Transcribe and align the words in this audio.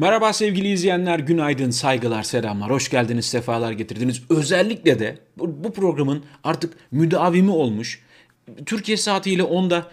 Merhaba 0.00 0.32
sevgili 0.32 0.68
izleyenler, 0.68 1.18
günaydın, 1.18 1.70
saygılar, 1.70 2.22
selamlar, 2.22 2.70
hoş 2.70 2.88
geldiniz, 2.88 3.26
sefalar 3.26 3.72
getirdiniz. 3.72 4.22
Özellikle 4.30 4.98
de 4.98 5.18
bu, 5.38 5.72
programın 5.72 6.24
artık 6.44 6.74
müdavimi 6.90 7.50
olmuş, 7.50 8.02
Türkiye 8.66 8.96
saatiyle 8.96 9.42
10'da 9.42 9.90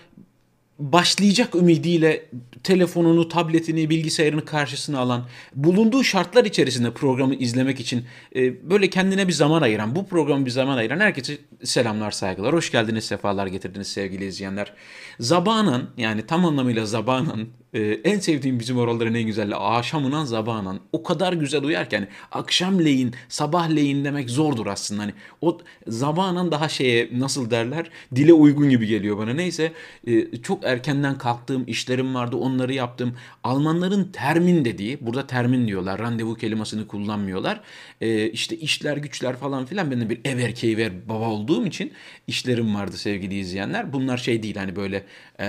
başlayacak 0.80 1.56
ümidiyle 1.56 2.26
telefonunu, 2.64 3.30
tabletini, 3.30 3.90
bilgisayarını 3.90 4.46
karşısına 4.46 5.00
alan, 5.00 5.26
bulunduğu 5.56 6.04
şartlar 6.04 6.46
içerisinde 6.46 6.92
programı 6.92 7.36
izlemek 7.36 7.80
için 7.80 8.06
e, 8.36 8.70
böyle 8.70 8.90
kendine 8.90 9.28
bir 9.28 9.34
zaman 9.34 9.62
ayıran, 9.62 9.96
bu 9.96 10.08
programı 10.08 10.46
bir 10.46 10.52
zaman 10.52 10.78
ayıran 10.78 11.00
herkese 11.00 11.38
selamlar, 11.64 12.12
saygılar. 12.12 12.54
Hoş 12.54 12.72
geldiniz, 12.72 13.04
sefalar 13.04 13.48
getirdiniz 13.48 13.88
sevgili 13.88 14.26
izleyenler. 14.26 14.74
Zabanan 15.20 15.90
yani 15.98 16.26
tam 16.26 16.46
anlamıyla 16.46 16.86
zabanan 16.86 17.48
e, 17.74 17.80
en 17.82 18.20
sevdiğim 18.20 18.60
bizim 18.60 18.78
oraların 18.78 19.16
en 19.16 19.24
güzelli 19.24 19.56
akşamınan 19.56 20.26
zabanan 20.26 20.80
o 20.92 21.04
kadar 21.04 21.34
güzel 21.34 21.64
uyarken 21.64 22.08
akşamleyin 22.32 23.16
sabahleyin 23.30 24.06
demek 24.06 24.30
zordur 24.30 24.68
aslında. 24.68 25.02
Hani 25.02 25.14
o 25.42 25.58
zabanan 25.88 26.52
daha 26.52 26.70
şeye 26.70 27.10
nasıl 27.14 27.52
derler 27.52 27.90
dile 28.16 28.34
uygun 28.34 28.70
gibi 28.70 28.88
geliyor 28.88 29.18
bana. 29.18 29.34
Neyse 29.34 29.72
e, 30.08 30.38
çok 30.42 30.64
erkenden 30.64 31.18
kalktığım 31.18 31.64
işlerim 31.68 32.16
vardı 32.16 32.36
onları 32.36 32.74
yaptım. 32.74 33.16
Almanların 33.44 34.12
termin 34.14 34.66
dediği 34.66 34.98
burada 35.02 35.28
termin 35.28 35.68
diyorlar 35.68 36.00
randevu 36.00 36.36
kelimesini 36.36 36.88
kullanmıyorlar. 36.88 37.62
E, 38.02 38.30
işte 38.30 38.58
işler 38.58 38.98
güçler 38.98 39.36
falan 39.36 39.66
filan 39.66 39.92
ben 39.92 40.02
de 40.02 40.10
bir 40.10 40.20
ev 40.26 40.40
erkeği 40.40 40.78
ver 40.78 40.92
baba 41.10 41.30
olduğum 41.30 41.66
için 41.66 41.92
işlerim 42.28 42.76
vardı 42.76 42.98
sevgili 42.98 43.40
izleyenler. 43.40 43.94
Bunlar 43.94 44.18
şey 44.18 44.44
değil 44.44 44.56
hani 44.56 44.76
böyle 44.76 45.04
e, 45.40 45.48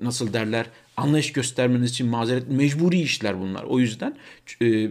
nasıl 0.00 0.32
derler 0.32 0.66
anlayış 1.00 1.32
göstermeniz 1.32 1.90
için 1.90 2.06
mazeret 2.06 2.48
mecburi 2.48 3.00
işler 3.00 3.40
bunlar. 3.40 3.62
O 3.64 3.78
yüzden 3.78 4.16
e, 4.62 4.90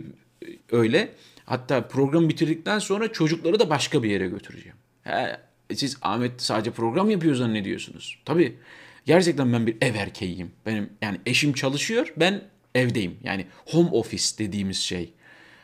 öyle. 0.72 1.10
Hatta 1.46 1.88
program 1.88 2.30
bitirdikten 2.30 2.80
sonra 2.80 3.12
çocukları 3.12 3.60
da 3.60 3.70
başka 3.70 4.04
bir 4.04 4.10
yere 4.10 4.28
götüreceğim. 4.28 4.78
He, 5.04 5.40
siz 5.76 5.98
Ahmet 6.02 6.42
sadece 6.42 6.72
program 6.72 7.10
yapıyor 7.10 7.36
zannediyorsunuz. 7.36 8.20
Tabii 8.26 8.56
gerçekten 9.06 9.54
ben 9.54 9.68
bir 9.68 9.78
ev 9.82 9.96
erkeğiyim. 9.96 10.52
Benim 10.66 10.90
yani 11.02 11.18
eşim 11.26 11.54
çalışıyor, 11.54 12.14
ben 12.18 12.42
evdeyim. 12.76 13.18
Yani 13.24 13.46
home 13.66 13.90
office 13.90 14.38
dediğimiz 14.38 14.78
şey. 14.78 15.14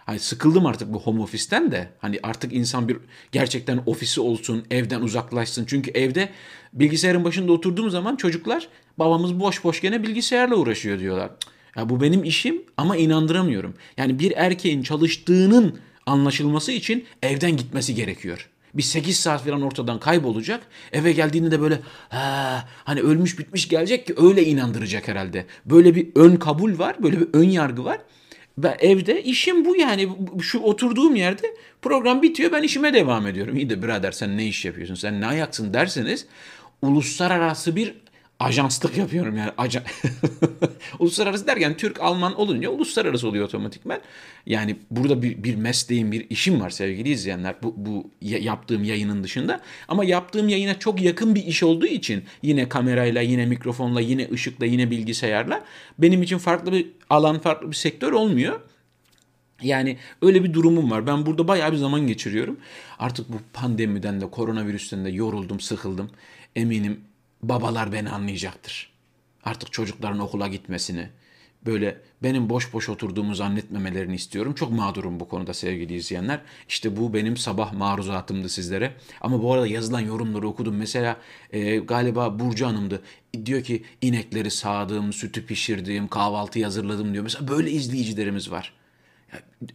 Hani 0.06 0.20
sıkıldım 0.20 0.66
artık 0.66 0.94
bu 0.94 1.02
home 1.02 1.22
office'ten 1.22 1.72
de. 1.72 1.90
Hani 2.00 2.20
artık 2.24 2.54
insan 2.54 2.88
bir 2.88 2.98
gerçekten 3.32 3.84
ofisi 3.86 4.22
olsun, 4.22 4.66
evden 4.72 5.02
uzaklaşsın. 5.02 5.66
Çünkü 5.68 5.92
evde 5.92 6.30
bilgisayarın 6.74 7.24
başında 7.24 7.52
oturduğum 7.52 7.90
zaman 7.90 8.16
çocuklar 8.16 8.68
babamız 9.00 9.40
boş 9.40 9.64
boş 9.64 9.82
gene 9.82 10.04
bilgisayarla 10.04 10.56
uğraşıyor 10.56 11.00
diyorlar. 11.00 11.32
Ya 11.78 11.90
bu 11.90 12.02
benim 12.02 12.24
işim 12.24 12.64
ama 12.78 12.98
inandıramıyorum. 12.98 13.74
Yani 13.98 14.20
bir 14.20 14.34
erkeğin 14.36 14.84
çalıştığının 14.84 15.80
anlaşılması 16.06 16.72
için 16.72 17.06
evden 17.24 17.58
gitmesi 17.58 17.96
gerekiyor. 17.96 18.50
Bir 18.74 18.84
8 18.84 19.20
saat 19.20 19.44
falan 19.44 19.62
ortadan 19.62 20.00
kaybolacak. 20.00 20.68
Eve 20.92 21.12
geldiğinde 21.12 21.52
de 21.52 21.62
böyle 21.62 21.80
ha, 22.10 22.68
hani 22.84 23.02
ölmüş 23.02 23.40
bitmiş 23.40 23.68
gelecek 23.68 24.08
ki 24.08 24.14
öyle 24.18 24.46
inandıracak 24.46 25.08
herhalde. 25.08 25.46
Böyle 25.66 25.96
bir 25.96 26.08
ön 26.16 26.36
kabul 26.36 26.80
var, 26.80 27.04
böyle 27.04 27.20
bir 27.20 27.28
ön 27.34 27.50
yargı 27.50 27.86
var. 27.86 28.00
Ben 28.58 28.76
evde 28.80 29.24
işim 29.24 29.66
bu 29.66 29.76
yani 29.76 30.10
şu 30.42 30.60
oturduğum 30.60 31.16
yerde 31.16 31.56
program 31.82 32.22
bitiyor 32.22 32.52
ben 32.52 32.64
işime 32.64 32.94
devam 32.94 33.28
ediyorum. 33.28 33.58
İyi 33.58 33.70
de 33.70 33.84
birader 33.84 34.12
sen 34.12 34.38
ne 34.38 34.46
iş 34.46 34.66
yapıyorsun 34.66 34.96
sen 34.96 35.22
ne 35.22 35.26
ayaksın 35.26 35.74
derseniz 35.74 36.28
uluslararası 36.82 37.76
bir 37.76 37.96
ajanslık 38.40 38.98
yapıyorum 38.98 39.38
yani. 39.38 39.52
Ajan... 39.58 39.84
uluslararası 41.00 41.48
derken 41.48 41.78
Türk, 41.78 42.02
Alman 42.02 42.40
olunca 42.40 42.70
uluslararası 42.70 43.28
oluyor 43.28 43.46
otomatikmen. 43.46 44.02
Yani 44.46 44.76
burada 44.92 45.22
bir, 45.22 45.44
bir 45.44 45.56
mesleğim, 45.56 46.12
bir 46.12 46.30
işim 46.30 46.62
var 46.62 46.70
sevgili 46.70 47.10
izleyenler 47.10 47.56
bu, 47.64 47.74
bu 47.78 48.12
yaptığım 48.22 48.84
yayının 48.84 49.24
dışında. 49.24 49.62
Ama 49.88 50.06
yaptığım 50.06 50.50
yayına 50.50 50.80
çok 50.80 51.02
yakın 51.02 51.36
bir 51.36 51.46
iş 51.46 51.64
olduğu 51.64 51.86
için 51.86 52.24
yine 52.42 52.70
kamerayla, 52.70 53.22
yine 53.22 53.46
mikrofonla, 53.46 54.02
yine 54.02 54.30
ışıkla, 54.32 54.66
yine 54.66 54.92
bilgisayarla 54.92 55.66
benim 56.00 56.24
için 56.24 56.38
farklı 56.38 56.72
bir 56.72 56.88
alan, 57.10 57.40
farklı 57.40 57.72
bir 57.72 57.76
sektör 57.76 58.12
olmuyor. 58.12 58.60
Yani 59.62 59.98
öyle 60.22 60.44
bir 60.44 60.54
durumum 60.54 60.92
var. 60.92 61.08
Ben 61.08 61.26
burada 61.26 61.48
bayağı 61.48 61.72
bir 61.72 61.78
zaman 61.78 62.08
geçiriyorum. 62.08 62.58
Artık 63.00 63.30
bu 63.30 63.38
pandemiden 63.54 64.22
de 64.22 64.30
koronavirüsten 64.30 65.06
de 65.06 65.10
yoruldum, 65.10 65.60
sıkıldım. 65.60 66.10
Eminim 66.56 67.02
babalar 67.50 67.92
beni 67.92 68.10
anlayacaktır. 68.10 68.92
Artık 69.44 69.74
çocukların 69.74 70.20
okula 70.20 70.48
gitmesini, 70.48 71.10
böyle 71.66 72.02
benim 72.24 72.50
boş 72.50 72.74
boş 72.74 72.90
oturduğumu 72.90 73.36
zannetmemelerini 73.36 74.16
istiyorum. 74.16 74.54
Çok 74.54 74.72
mağdurum 74.72 75.20
bu 75.20 75.28
konuda 75.28 75.54
sevgili 75.54 75.94
izleyenler. 75.94 76.42
İşte 76.70 76.98
bu 76.98 77.14
benim 77.14 77.38
sabah 77.38 77.74
maruzatımdı 77.74 78.50
sizlere. 78.50 78.94
Ama 79.22 79.44
bu 79.44 79.54
arada 79.54 79.68
yazılan 79.68 80.00
yorumları 80.00 80.48
okudum. 80.48 80.76
Mesela 80.76 81.18
e, 81.52 81.78
galiba 81.78 82.40
Burcu 82.40 82.66
Hanım'dı. 82.66 83.02
Diyor 83.46 83.64
ki 83.64 83.84
inekleri 84.02 84.52
sağdım, 84.52 85.14
sütü 85.14 85.46
pişirdim, 85.46 86.08
kahvaltı 86.08 86.64
hazırladım 86.64 87.14
diyor. 87.14 87.24
Mesela 87.24 87.48
böyle 87.48 87.72
izleyicilerimiz 87.72 88.52
var. 88.52 88.74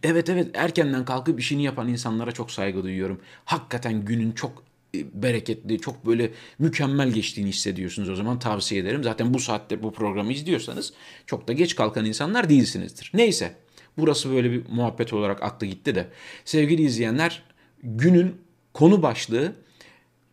Evet 0.03 0.29
evet 0.29 0.49
erkenden 0.53 1.05
kalkıp 1.05 1.39
işini 1.39 1.63
yapan 1.63 1.87
insanlara 1.87 2.31
çok 2.31 2.51
saygı 2.51 2.83
duyuyorum. 2.83 3.21
Hakikaten 3.45 4.05
günün 4.05 4.31
çok 4.31 4.63
bereketli, 4.93 5.79
çok 5.79 6.05
böyle 6.05 6.31
mükemmel 6.59 7.11
geçtiğini 7.11 7.49
hissediyorsunuz 7.49 8.09
o 8.09 8.15
zaman 8.15 8.39
tavsiye 8.39 8.81
ederim. 8.81 9.03
Zaten 9.03 9.33
bu 9.33 9.39
saatte 9.39 9.83
bu 9.83 9.93
programı 9.93 10.33
izliyorsanız 10.33 10.93
çok 11.25 11.47
da 11.47 11.53
geç 11.53 11.75
kalkan 11.75 12.05
insanlar 12.05 12.49
değilsinizdir. 12.49 13.11
Neyse 13.13 13.55
burası 13.97 14.31
böyle 14.31 14.51
bir 14.51 14.63
muhabbet 14.69 15.13
olarak 15.13 15.43
aklı 15.43 15.67
gitti 15.67 15.95
de. 15.95 16.07
Sevgili 16.45 16.81
izleyenler 16.81 17.43
günün 17.83 18.35
konu 18.73 19.01
başlığı 19.01 19.53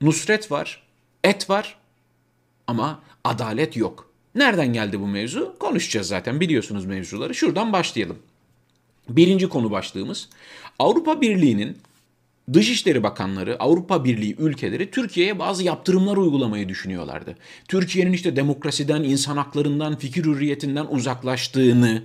Nusret 0.01 0.51
var, 0.53 0.83
et 1.25 1.51
var 1.51 1.79
ama 2.67 3.03
adalet 3.25 3.77
yok. 3.77 4.11
Nereden 4.35 4.73
geldi 4.73 5.01
bu 5.01 5.07
mevzu? 5.07 5.57
Konuşacağız 5.59 6.07
zaten 6.07 6.41
biliyorsunuz 6.41 6.85
mevzuları. 6.85 7.35
Şuradan 7.35 7.73
başlayalım. 7.73 8.19
Birinci 9.09 9.49
konu 9.49 9.71
başlığımız 9.71 10.29
Avrupa 10.79 11.21
Birliği'nin 11.21 11.79
Dışişleri 12.53 13.03
Bakanları, 13.03 13.57
Avrupa 13.61 14.05
Birliği 14.05 14.37
ülkeleri 14.39 14.91
Türkiye'ye 14.91 15.39
bazı 15.39 15.65
yaptırımlar 15.65 16.17
uygulamayı 16.17 16.69
düşünüyorlardı. 16.69 17.35
Türkiye'nin 17.69 18.13
işte 18.13 18.37
demokrasiden, 18.37 19.03
insan 19.03 19.37
haklarından, 19.37 19.97
fikir 19.97 20.25
hürriyetinden 20.25 20.87
uzaklaştığını, 20.91 22.03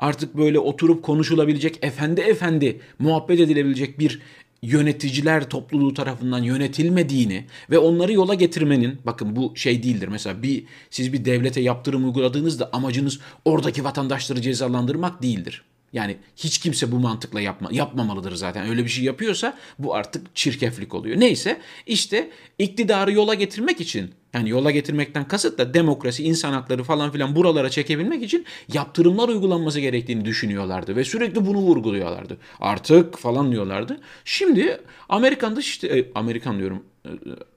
artık 0.00 0.36
böyle 0.36 0.58
oturup 0.58 1.02
konuşulabilecek, 1.02 1.78
efendi 1.82 2.20
efendi 2.20 2.80
muhabbet 2.98 3.40
edilebilecek 3.40 3.98
bir 3.98 4.20
yöneticiler 4.62 5.48
topluluğu 5.48 5.94
tarafından 5.94 6.42
yönetilmediğini 6.42 7.44
ve 7.70 7.78
onları 7.78 8.12
yola 8.12 8.34
getirmenin 8.34 8.98
bakın 9.06 9.36
bu 9.36 9.56
şey 9.56 9.82
değildir. 9.82 10.08
Mesela 10.08 10.42
bir 10.42 10.64
siz 10.90 11.12
bir 11.12 11.24
devlete 11.24 11.60
yaptırım 11.60 12.04
uyguladığınızda 12.04 12.70
amacınız 12.72 13.20
oradaki 13.44 13.84
vatandaşları 13.84 14.40
cezalandırmak 14.40 15.22
değildir. 15.22 15.64
Yani 15.92 16.16
hiç 16.36 16.58
kimse 16.58 16.92
bu 16.92 16.98
mantıkla 16.98 17.40
yapma, 17.40 17.68
yapmamalıdır 17.72 18.34
zaten. 18.34 18.68
Öyle 18.68 18.84
bir 18.84 18.88
şey 18.88 19.04
yapıyorsa 19.04 19.58
bu 19.78 19.94
artık 19.94 20.36
çirkeflik 20.36 20.94
oluyor. 20.94 21.20
Neyse 21.20 21.60
işte 21.86 22.30
iktidarı 22.58 23.12
yola 23.12 23.34
getirmek 23.34 23.80
için 23.80 24.10
yani 24.34 24.50
yola 24.50 24.70
getirmekten 24.70 25.28
kasıt 25.28 25.58
da 25.58 25.74
demokrasi, 25.74 26.24
insan 26.24 26.52
hakları 26.52 26.84
falan 26.84 27.10
filan 27.10 27.36
buralara 27.36 27.70
çekebilmek 27.70 28.22
için 28.22 28.46
yaptırımlar 28.72 29.28
uygulanması 29.28 29.80
gerektiğini 29.80 30.24
düşünüyorlardı 30.24 30.96
ve 30.96 31.04
sürekli 31.04 31.46
bunu 31.46 31.58
vurguluyorlardı. 31.58 32.38
Artık 32.60 33.18
falan 33.18 33.52
diyorlardı. 33.52 34.00
Şimdi 34.24 34.80
Amerikan 35.08 35.56
Dışişleri, 35.56 36.00
e, 36.00 36.10
Amerikan 36.14 36.58
diyorum 36.58 36.84
e, 37.04 37.10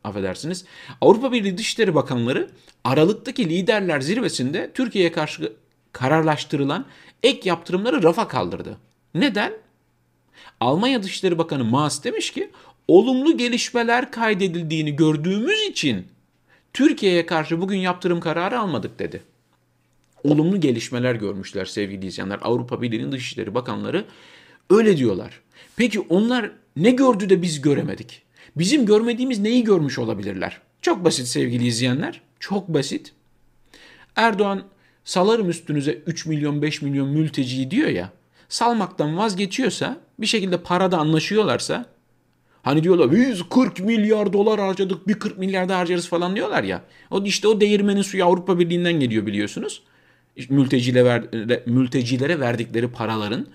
affedersiniz. 0.03 0.65
Avrupa 1.01 1.31
Birliği 1.31 1.57
Dışişleri 1.57 1.95
Bakanları 1.95 2.49
Aralık'taki 2.83 3.49
liderler 3.49 4.01
zirvesinde 4.01 4.71
Türkiye'ye 4.73 5.11
karşı 5.11 5.53
kararlaştırılan 5.95 6.85
ek 7.23 7.49
yaptırımları 7.49 8.03
rafa 8.03 8.27
kaldırdı. 8.27 8.77
Neden? 9.13 9.53
Almanya 10.59 11.03
Dışişleri 11.03 11.37
Bakanı 11.37 11.63
Maas 11.63 12.03
demiş 12.03 12.31
ki 12.31 12.49
olumlu 12.87 13.37
gelişmeler 13.37 14.11
kaydedildiğini 14.11 14.95
gördüğümüz 14.95 15.61
için 15.61 16.07
Türkiye'ye 16.73 17.25
karşı 17.25 17.61
bugün 17.61 17.77
yaptırım 17.77 18.19
kararı 18.19 18.59
almadık 18.59 18.99
dedi. 18.99 19.23
Olumlu 20.23 20.59
gelişmeler 20.59 21.15
görmüşler 21.15 21.65
sevgili 21.65 22.05
izleyenler. 22.05 22.39
Avrupa 22.41 22.81
Birliği'nin 22.81 23.11
Dışişleri 23.11 23.55
Bakanları 23.55 24.05
öyle 24.69 24.97
diyorlar. 24.97 25.41
Peki 25.75 25.99
onlar 25.99 26.51
ne 26.75 26.91
gördü 26.91 27.29
de 27.29 27.41
biz 27.41 27.61
göremedik? 27.61 28.21
Bizim 28.55 28.85
görmediğimiz 28.85 29.39
neyi 29.39 29.63
görmüş 29.63 29.99
olabilirler? 29.99 30.61
Çok 30.81 31.05
basit 31.05 31.27
sevgili 31.27 31.67
izleyenler. 31.67 32.21
Çok 32.39 32.67
basit. 32.67 33.13
Erdoğan 34.15 34.63
salarım 35.05 35.49
üstünüze 35.49 35.91
3 36.05 36.25
milyon 36.25 36.61
5 36.61 36.81
milyon 36.81 37.09
mülteci 37.09 37.71
diyor 37.71 37.89
ya. 37.89 38.09
Salmaktan 38.49 39.17
vazgeçiyorsa 39.17 39.97
bir 40.19 40.25
şekilde 40.25 40.57
parada 40.57 40.97
anlaşıyorlarsa 40.97 41.85
hani 42.63 42.83
diyorlar 42.83 43.11
biz 43.11 43.41
40 43.49 43.79
milyar 43.79 44.33
dolar 44.33 44.59
harcadık 44.59 45.07
bir 45.07 45.13
40 45.13 45.37
milyar 45.37 45.69
da 45.69 45.77
harcarız 45.77 46.07
falan 46.07 46.35
diyorlar 46.35 46.63
ya. 46.63 46.81
O 47.11 47.23
işte 47.23 47.47
o 47.47 47.61
değirmenin 47.61 48.01
suyu 48.01 48.25
Avrupa 48.25 48.59
Birliği'nden 48.59 48.93
geliyor 48.93 49.25
biliyorsunuz. 49.25 49.83
mültecilere, 50.49 51.63
mültecilere 51.65 52.39
verdikleri 52.39 52.87
paraların 52.87 53.47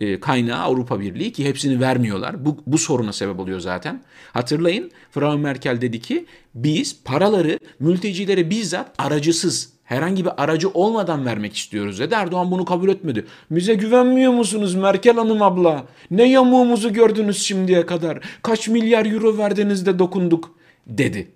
e, 0.00 0.20
kaynağı 0.20 0.60
Avrupa 0.60 1.00
Birliği 1.00 1.32
ki 1.32 1.44
hepsini 1.44 1.80
vermiyorlar. 1.80 2.44
Bu, 2.44 2.62
bu 2.66 2.78
soruna 2.78 3.12
sebep 3.12 3.40
oluyor 3.40 3.60
zaten. 3.60 4.02
Hatırlayın 4.32 4.90
Frau 5.10 5.38
Merkel 5.38 5.80
dedi 5.80 6.00
ki 6.00 6.26
biz 6.54 7.02
paraları 7.04 7.58
mültecilere 7.80 8.50
bizzat 8.50 8.94
aracısız 8.98 9.75
herhangi 9.86 10.24
bir 10.24 10.42
aracı 10.42 10.68
olmadan 10.68 11.26
vermek 11.26 11.56
istiyoruz 11.56 11.98
dedi. 11.98 12.14
Erdoğan 12.14 12.50
bunu 12.50 12.64
kabul 12.64 12.88
etmedi. 12.88 13.26
Bize 13.50 13.74
güvenmiyor 13.74 14.32
musunuz 14.32 14.74
Merkel 14.74 15.16
Hanım 15.16 15.42
abla? 15.42 15.84
Ne 16.10 16.28
yamuğumuzu 16.28 16.92
gördünüz 16.92 17.42
şimdiye 17.42 17.86
kadar? 17.86 18.18
Kaç 18.42 18.68
milyar 18.68 19.06
euro 19.06 19.38
verdiniz 19.38 19.86
de 19.86 19.98
dokunduk 19.98 20.54
dedi. 20.86 21.30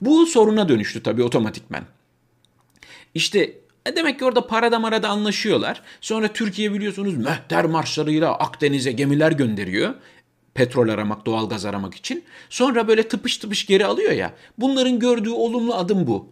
Bu 0.00 0.26
soruna 0.26 0.68
dönüştü 0.68 1.02
tabii 1.02 1.22
otomatikmen. 1.22 1.84
İşte 3.14 3.52
e 3.86 3.96
demek 3.96 4.18
ki 4.18 4.24
orada 4.24 4.46
parada 4.46 4.78
marada 4.78 5.08
anlaşıyorlar. 5.08 5.82
Sonra 6.00 6.28
Türkiye 6.28 6.72
biliyorsunuz 6.72 7.16
mehter 7.16 7.64
marşlarıyla 7.64 8.34
Akdeniz'e 8.34 8.92
gemiler 8.92 9.32
gönderiyor. 9.32 9.94
Petrol 10.54 10.88
aramak, 10.88 11.26
doğalgaz 11.26 11.64
aramak 11.64 11.94
için. 11.94 12.24
Sonra 12.50 12.88
böyle 12.88 13.08
tıpış 13.08 13.38
tıpış 13.38 13.66
geri 13.66 13.86
alıyor 13.86 14.12
ya. 14.12 14.34
Bunların 14.58 14.98
gördüğü 14.98 15.30
olumlu 15.30 15.74
adım 15.74 16.06
bu. 16.06 16.28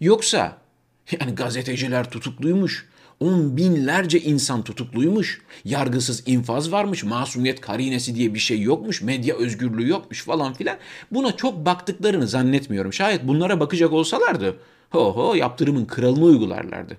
Yoksa 0.00 0.63
yani 1.20 1.34
gazeteciler 1.34 2.10
tutukluymuş. 2.10 2.86
On 3.20 3.56
binlerce 3.56 4.20
insan 4.20 4.62
tutukluymuş. 4.62 5.42
Yargısız 5.64 6.22
infaz 6.26 6.72
varmış. 6.72 7.04
Masumiyet 7.04 7.60
karinesi 7.60 8.14
diye 8.14 8.34
bir 8.34 8.38
şey 8.38 8.60
yokmuş. 8.60 9.02
Medya 9.02 9.36
özgürlüğü 9.36 9.88
yokmuş 9.88 10.24
falan 10.24 10.54
filan. 10.54 10.76
Buna 11.10 11.36
çok 11.36 11.66
baktıklarını 11.66 12.26
zannetmiyorum. 12.26 12.92
Şayet 12.92 13.28
bunlara 13.28 13.60
bakacak 13.60 13.92
olsalardı 13.92 14.56
ho 14.98 15.34
yaptırımın 15.34 15.84
kralını 15.84 16.24
uygularlardı. 16.24 16.96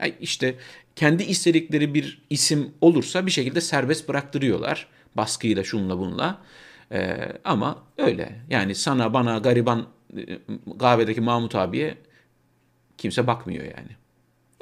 Yani 0.00 0.14
işte 0.20 0.54
kendi 0.96 1.22
istedikleri 1.22 1.94
bir 1.94 2.22
isim 2.30 2.70
olursa 2.80 3.26
bir 3.26 3.30
şekilde 3.30 3.60
serbest 3.60 4.08
bıraktırıyorlar. 4.08 4.86
Baskıyla 5.16 5.64
şunla 5.64 5.98
bunla. 5.98 6.38
Ee, 6.92 7.16
ama 7.44 7.82
öyle. 7.98 8.40
Yani 8.50 8.74
sana 8.74 9.14
bana 9.14 9.38
gariban 9.38 9.86
e, 10.16 10.38
kahvedeki 10.78 11.20
Mahmut 11.20 11.54
abiye 11.54 11.96
kimse 13.00 13.26
bakmıyor 13.26 13.64
yani. 13.64 13.96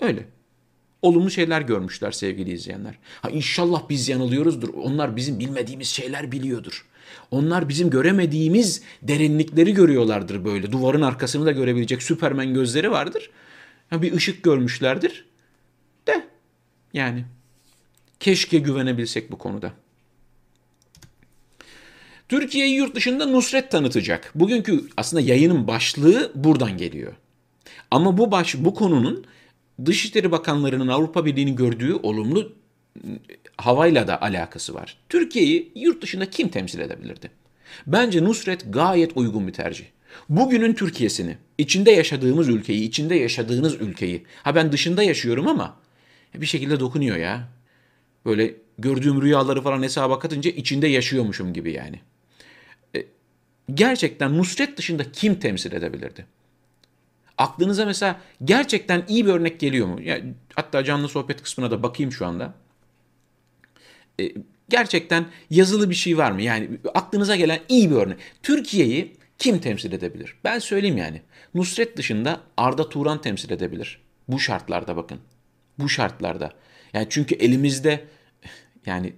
Öyle. 0.01 0.27
Olumlu 1.03 1.31
şeyler 1.31 1.61
görmüşler 1.61 2.13
sevgili 2.13 2.53
izleyenler. 2.53 2.99
Ha 3.23 3.31
inşallah 3.31 3.89
biz 3.89 4.09
yanılıyoruzdur. 4.09 4.75
Onlar 4.75 5.17
bizim 5.17 5.39
bilmediğimiz 5.39 5.89
şeyler 5.89 6.33
biliyordur. 6.33 6.87
Onlar 7.31 7.69
bizim 7.69 7.91
göremediğimiz 7.91 8.83
derinlikleri 9.03 9.75
görüyorlardır 9.75 10.45
böyle. 10.45 10.73
Duvarın 10.73 11.03
arkasını 11.03 11.47
da 11.47 11.53
görebilecek 11.53 12.03
Süpermen 12.03 12.55
gözleri 12.55 12.91
vardır. 12.91 13.31
Ya 13.91 14.03
bir 14.03 14.13
ışık 14.13 14.43
görmüşlerdir. 14.43 15.25
De 16.07 16.27
yani 16.93 17.25
keşke 18.21 18.59
güvenebilsek 18.59 19.33
bu 19.33 19.39
konuda. 19.39 19.73
Türkiye'yi 22.29 22.75
yurt 22.75 22.95
dışında 22.95 23.27
Nusret 23.27 23.71
tanıtacak. 23.71 24.33
Bugünkü 24.35 24.85
aslında 24.97 25.21
yayının 25.21 25.67
başlığı 25.67 26.33
buradan 26.35 26.77
geliyor. 26.77 27.13
Ama 27.91 28.19
bu 28.19 28.31
baş 28.31 28.55
bu 28.59 28.75
konunun 28.75 29.25
Dışişleri 29.85 30.33
Bakanlarının 30.33 30.89
Avrupa 30.89 31.25
Birliği'nin 31.27 31.57
gördüğü 31.57 31.95
olumlu 31.95 32.53
havayla 33.57 34.07
da 34.07 34.23
alakası 34.23 34.75
var. 34.75 34.97
Türkiye'yi 35.09 35.73
yurt 35.75 36.03
dışında 36.03 36.31
kim 36.31 36.49
temsil 36.49 36.81
edebilirdi? 36.81 37.31
Bence 37.87 38.25
Nusret 38.25 38.73
gayet 38.73 39.17
uygun 39.17 39.49
bir 39.49 39.53
tercih. 39.53 39.85
Bugünün 40.29 40.75
Türkiye'sini, 40.75 41.37
içinde 41.59 41.91
yaşadığımız 41.91 42.49
ülkeyi, 42.49 42.83
içinde 42.83 43.15
yaşadığınız 43.15 43.75
ülkeyi. 43.75 44.27
Ha 44.43 44.55
ben 44.55 44.73
dışında 44.73 45.03
yaşıyorum 45.03 45.49
ama 45.49 45.77
bir 46.35 46.47
şekilde 46.47 46.81
dokunuyor 46.81 47.17
ya. 47.17 47.49
Böyle 48.27 48.55
gördüğüm 48.79 49.23
rüyaları 49.23 49.63
falan 49.63 49.83
hesaba 49.83 50.19
katınca 50.19 50.51
içinde 50.51 50.89
yaşıyormuşum 50.89 51.53
gibi 51.53 51.73
yani. 51.73 52.01
E, 52.97 53.05
gerçekten 53.75 54.39
Nusret 54.39 54.77
dışında 54.77 55.13
kim 55.13 55.35
temsil 55.35 55.73
edebilirdi? 55.73 56.27
Aklınıza 57.39 57.87
mesela 57.87 58.21
gerçekten 58.45 59.05
iyi 59.09 59.27
bir 59.27 59.33
örnek 59.33 59.61
geliyor 59.61 59.87
mu? 59.87 60.03
Yani 60.03 60.35
hatta 60.55 60.85
canlı 60.85 61.09
sohbet 61.09 61.43
kısmına 61.43 61.71
da 61.71 61.83
bakayım 61.83 62.13
şu 62.13 62.27
anda. 62.27 62.55
E, 64.21 64.33
gerçekten 64.69 65.27
yazılı 65.51 65.91
bir 65.91 65.95
şey 65.95 66.19
var 66.19 66.31
mı? 66.31 66.43
Yani 66.43 66.71
aklınıza 66.95 67.37
gelen 67.37 67.61
iyi 67.69 67.91
bir 67.91 67.97
örnek. 67.97 68.19
Türkiye'yi 68.43 69.17
kim 69.39 69.59
temsil 69.59 69.93
edebilir? 69.93 70.35
Ben 70.45 70.59
söyleyeyim 70.59 70.97
yani. 70.97 71.23
Nusret 71.55 71.97
dışında 71.97 72.41
Arda 72.57 72.89
Turan 72.89 73.21
temsil 73.21 73.51
edebilir. 73.51 74.01
Bu 74.29 74.41
şartlarda 74.41 74.97
bakın. 74.97 75.21
Bu 75.79 75.89
şartlarda. 75.89 76.53
Yani 76.93 77.07
çünkü 77.11 77.35
elimizde 77.35 78.05
yani 78.87 79.13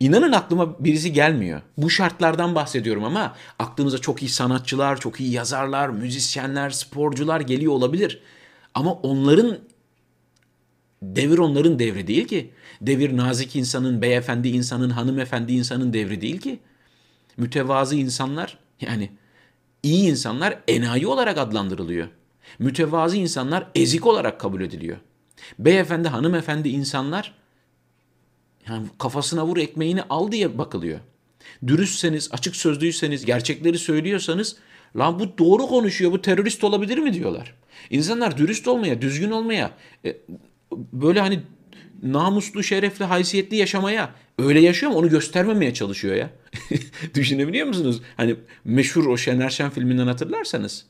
inanın 0.00 0.32
aklıma 0.32 0.84
birisi 0.84 1.12
gelmiyor. 1.12 1.62
Bu 1.78 1.90
şartlardan 1.90 2.54
bahsediyorum 2.54 3.04
ama 3.04 3.34
aklınıza 3.58 3.98
çok 3.98 4.22
iyi 4.22 4.28
sanatçılar, 4.28 5.00
çok 5.00 5.20
iyi 5.20 5.32
yazarlar, 5.32 5.88
müzisyenler, 5.88 6.70
sporcular 6.70 7.40
geliyor 7.40 7.72
olabilir. 7.72 8.22
Ama 8.74 8.92
onların 8.92 9.58
devir 11.02 11.38
onların 11.38 11.78
devri 11.78 12.06
değil 12.06 12.26
ki. 12.26 12.50
Devir 12.80 13.16
nazik 13.16 13.56
insanın, 13.56 14.02
beyefendi 14.02 14.48
insanın, 14.48 14.90
hanımefendi 14.90 15.52
insanın 15.52 15.92
devri 15.92 16.20
değil 16.20 16.40
ki. 16.40 16.58
Mütevazı 17.36 17.96
insanlar 17.96 18.58
yani 18.80 19.10
iyi 19.82 20.10
insanlar 20.10 20.58
enayi 20.68 21.06
olarak 21.06 21.38
adlandırılıyor. 21.38 22.08
Mütevazı 22.58 23.16
insanlar 23.16 23.66
ezik 23.74 24.06
olarak 24.06 24.40
kabul 24.40 24.60
ediliyor. 24.60 24.96
Beyefendi, 25.58 26.08
hanımefendi 26.08 26.68
insanlar 26.68 27.34
yani 28.68 28.86
kafasına 28.98 29.46
vur 29.46 29.56
ekmeğini 29.56 30.02
al 30.02 30.32
diye 30.32 30.58
bakılıyor. 30.58 31.00
Dürüstseniz, 31.66 32.28
açık 32.32 32.56
sözlüyseniz, 32.56 33.24
gerçekleri 33.24 33.78
söylüyorsanız 33.78 34.56
lan 34.96 35.18
bu 35.18 35.38
doğru 35.38 35.66
konuşuyor, 35.66 36.12
bu 36.12 36.22
terörist 36.22 36.64
olabilir 36.64 36.98
mi 36.98 37.14
diyorlar. 37.14 37.54
İnsanlar 37.90 38.36
dürüst 38.36 38.68
olmaya, 38.68 39.02
düzgün 39.02 39.30
olmaya, 39.30 39.70
e, 40.04 40.16
böyle 40.92 41.20
hani 41.20 41.40
namuslu, 42.02 42.62
şerefli, 42.62 43.04
haysiyetli 43.04 43.56
yaşamaya 43.56 44.14
öyle 44.38 44.60
yaşıyor 44.60 44.92
mu 44.92 44.98
onu 44.98 45.10
göstermemeye 45.10 45.74
çalışıyor 45.74 46.14
ya. 46.14 46.30
Düşünebiliyor 47.14 47.66
musunuz? 47.66 48.02
Hani 48.16 48.36
meşhur 48.64 49.06
o 49.06 49.16
Şener 49.16 49.50
Şen 49.50 49.70
filminden 49.70 50.06
hatırlarsanız. 50.06 50.86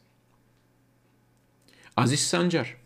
Aziz 1.97 2.21
Sancar. 2.21 2.77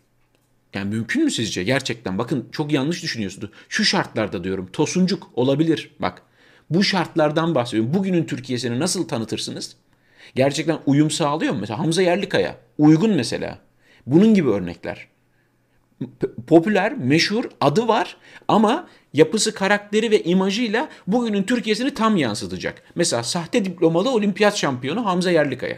Yani 0.73 0.89
mümkün 0.89 1.23
mü 1.23 1.31
sizce? 1.31 1.63
Gerçekten 1.63 2.17
bakın 2.17 2.49
çok 2.51 2.71
yanlış 2.71 3.03
düşünüyorsunuz. 3.03 3.49
Şu 3.69 3.85
şartlarda 3.85 4.43
diyorum 4.43 4.69
tosuncuk 4.73 5.29
olabilir 5.33 5.95
bak. 5.99 6.21
Bu 6.69 6.83
şartlardan 6.83 7.55
bahsediyorum. 7.55 7.93
Bugünün 7.93 8.25
Türkiye'sini 8.25 8.79
nasıl 8.79 9.07
tanıtırsınız? 9.07 9.75
Gerçekten 10.35 10.79
uyum 10.85 11.11
sağlıyor 11.11 11.53
mu? 11.53 11.59
Mesela 11.59 11.79
Hamza 11.79 12.01
Yerlikaya 12.01 12.57
uygun 12.77 13.11
mesela. 13.11 13.59
Bunun 14.05 14.33
gibi 14.33 14.49
örnekler 14.49 15.07
popüler, 16.47 16.97
meşhur, 16.97 17.45
adı 17.61 17.87
var 17.87 18.17
ama 18.47 18.87
yapısı, 19.13 19.53
karakteri 19.53 20.11
ve 20.11 20.23
imajıyla 20.23 20.89
bugünün 21.07 21.43
Türkiye'sini 21.43 21.93
tam 21.93 22.17
yansıtacak. 22.17 22.83
Mesela 22.95 23.23
sahte 23.23 23.65
diplomalı 23.65 24.09
olimpiyat 24.09 24.57
şampiyonu 24.57 25.05
Hamza 25.05 25.31
Yerlikaya. 25.31 25.77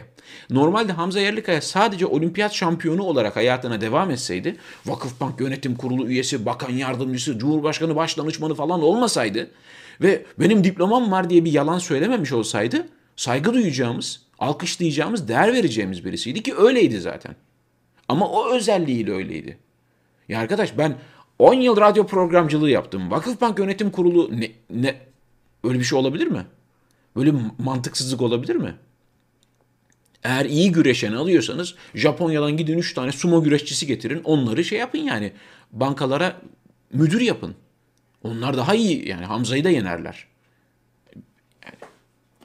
Normalde 0.50 0.92
Hamza 0.92 1.20
Yerlikaya 1.20 1.60
sadece 1.60 2.06
olimpiyat 2.06 2.54
şampiyonu 2.54 3.02
olarak 3.02 3.36
hayatına 3.36 3.80
devam 3.80 4.10
etseydi, 4.10 4.56
Vakıfbank 4.86 5.40
Yönetim 5.40 5.76
Kurulu 5.76 6.06
üyesi, 6.06 6.46
bakan 6.46 6.72
yardımcısı, 6.72 7.38
cumhurbaşkanı 7.38 7.96
başdanışmanı 7.96 8.54
falan 8.54 8.82
olmasaydı 8.82 9.50
ve 10.00 10.24
benim 10.38 10.64
diplomam 10.64 11.12
var 11.12 11.30
diye 11.30 11.44
bir 11.44 11.52
yalan 11.52 11.78
söylememiş 11.78 12.32
olsaydı 12.32 12.86
saygı 13.16 13.54
duyacağımız, 13.54 14.20
alkışlayacağımız, 14.38 15.28
değer 15.28 15.52
vereceğimiz 15.52 16.04
birisiydi 16.04 16.42
ki 16.42 16.54
öyleydi 16.56 17.00
zaten. 17.00 17.36
Ama 18.08 18.28
o 18.28 18.54
özelliğiyle 18.54 19.12
öyleydi. 19.12 19.58
Ya 20.28 20.40
arkadaş 20.40 20.78
ben 20.78 20.96
10 21.38 21.54
yıl 21.54 21.76
radyo 21.76 22.06
programcılığı 22.06 22.70
yaptım. 22.70 23.10
Vakıfbank 23.10 23.58
Yönetim 23.58 23.90
Kurulu 23.90 24.40
ne, 24.40 24.50
ne 24.70 25.00
öyle 25.64 25.78
bir 25.78 25.84
şey 25.84 25.98
olabilir 25.98 26.26
mi? 26.26 26.46
Böyle 27.16 27.32
mantıksızlık 27.58 28.22
olabilir 28.22 28.56
mi? 28.56 28.74
Eğer 30.24 30.44
iyi 30.44 30.72
güreşen 30.72 31.12
alıyorsanız 31.12 31.74
Japonya'dan 31.94 32.56
gidin 32.56 32.78
3 32.78 32.94
tane 32.94 33.12
sumo 33.12 33.42
güreşçisi 33.42 33.86
getirin. 33.86 34.22
Onları 34.24 34.64
şey 34.64 34.78
yapın 34.78 34.98
yani 34.98 35.32
bankalara 35.72 36.40
müdür 36.92 37.20
yapın. 37.20 37.54
Onlar 38.22 38.56
daha 38.56 38.74
iyi 38.74 39.08
yani 39.08 39.24
Hamza'yı 39.24 39.64
da 39.64 39.70
yenerler. 39.70 40.26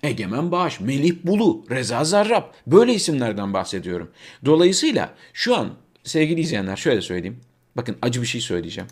Egemen 0.04 0.52
Bağış, 0.52 0.80
Melih 0.80 1.16
Bulu, 1.24 1.66
Reza 1.72 2.04
Zarrab 2.04 2.44
böyle 2.68 2.94
isimlerden 2.94 3.54
bahsediyorum. 3.54 4.12
Dolayısıyla 4.46 5.16
şu 5.34 5.56
an 5.56 5.70
sevgili 6.04 6.42
izleyenler 6.42 6.76
şöyle 6.76 7.02
söyleyeyim. 7.02 7.42
Bakın 7.76 7.98
acı 8.02 8.22
bir 8.22 8.28
şey 8.28 8.42
söyleyeceğim. 8.42 8.90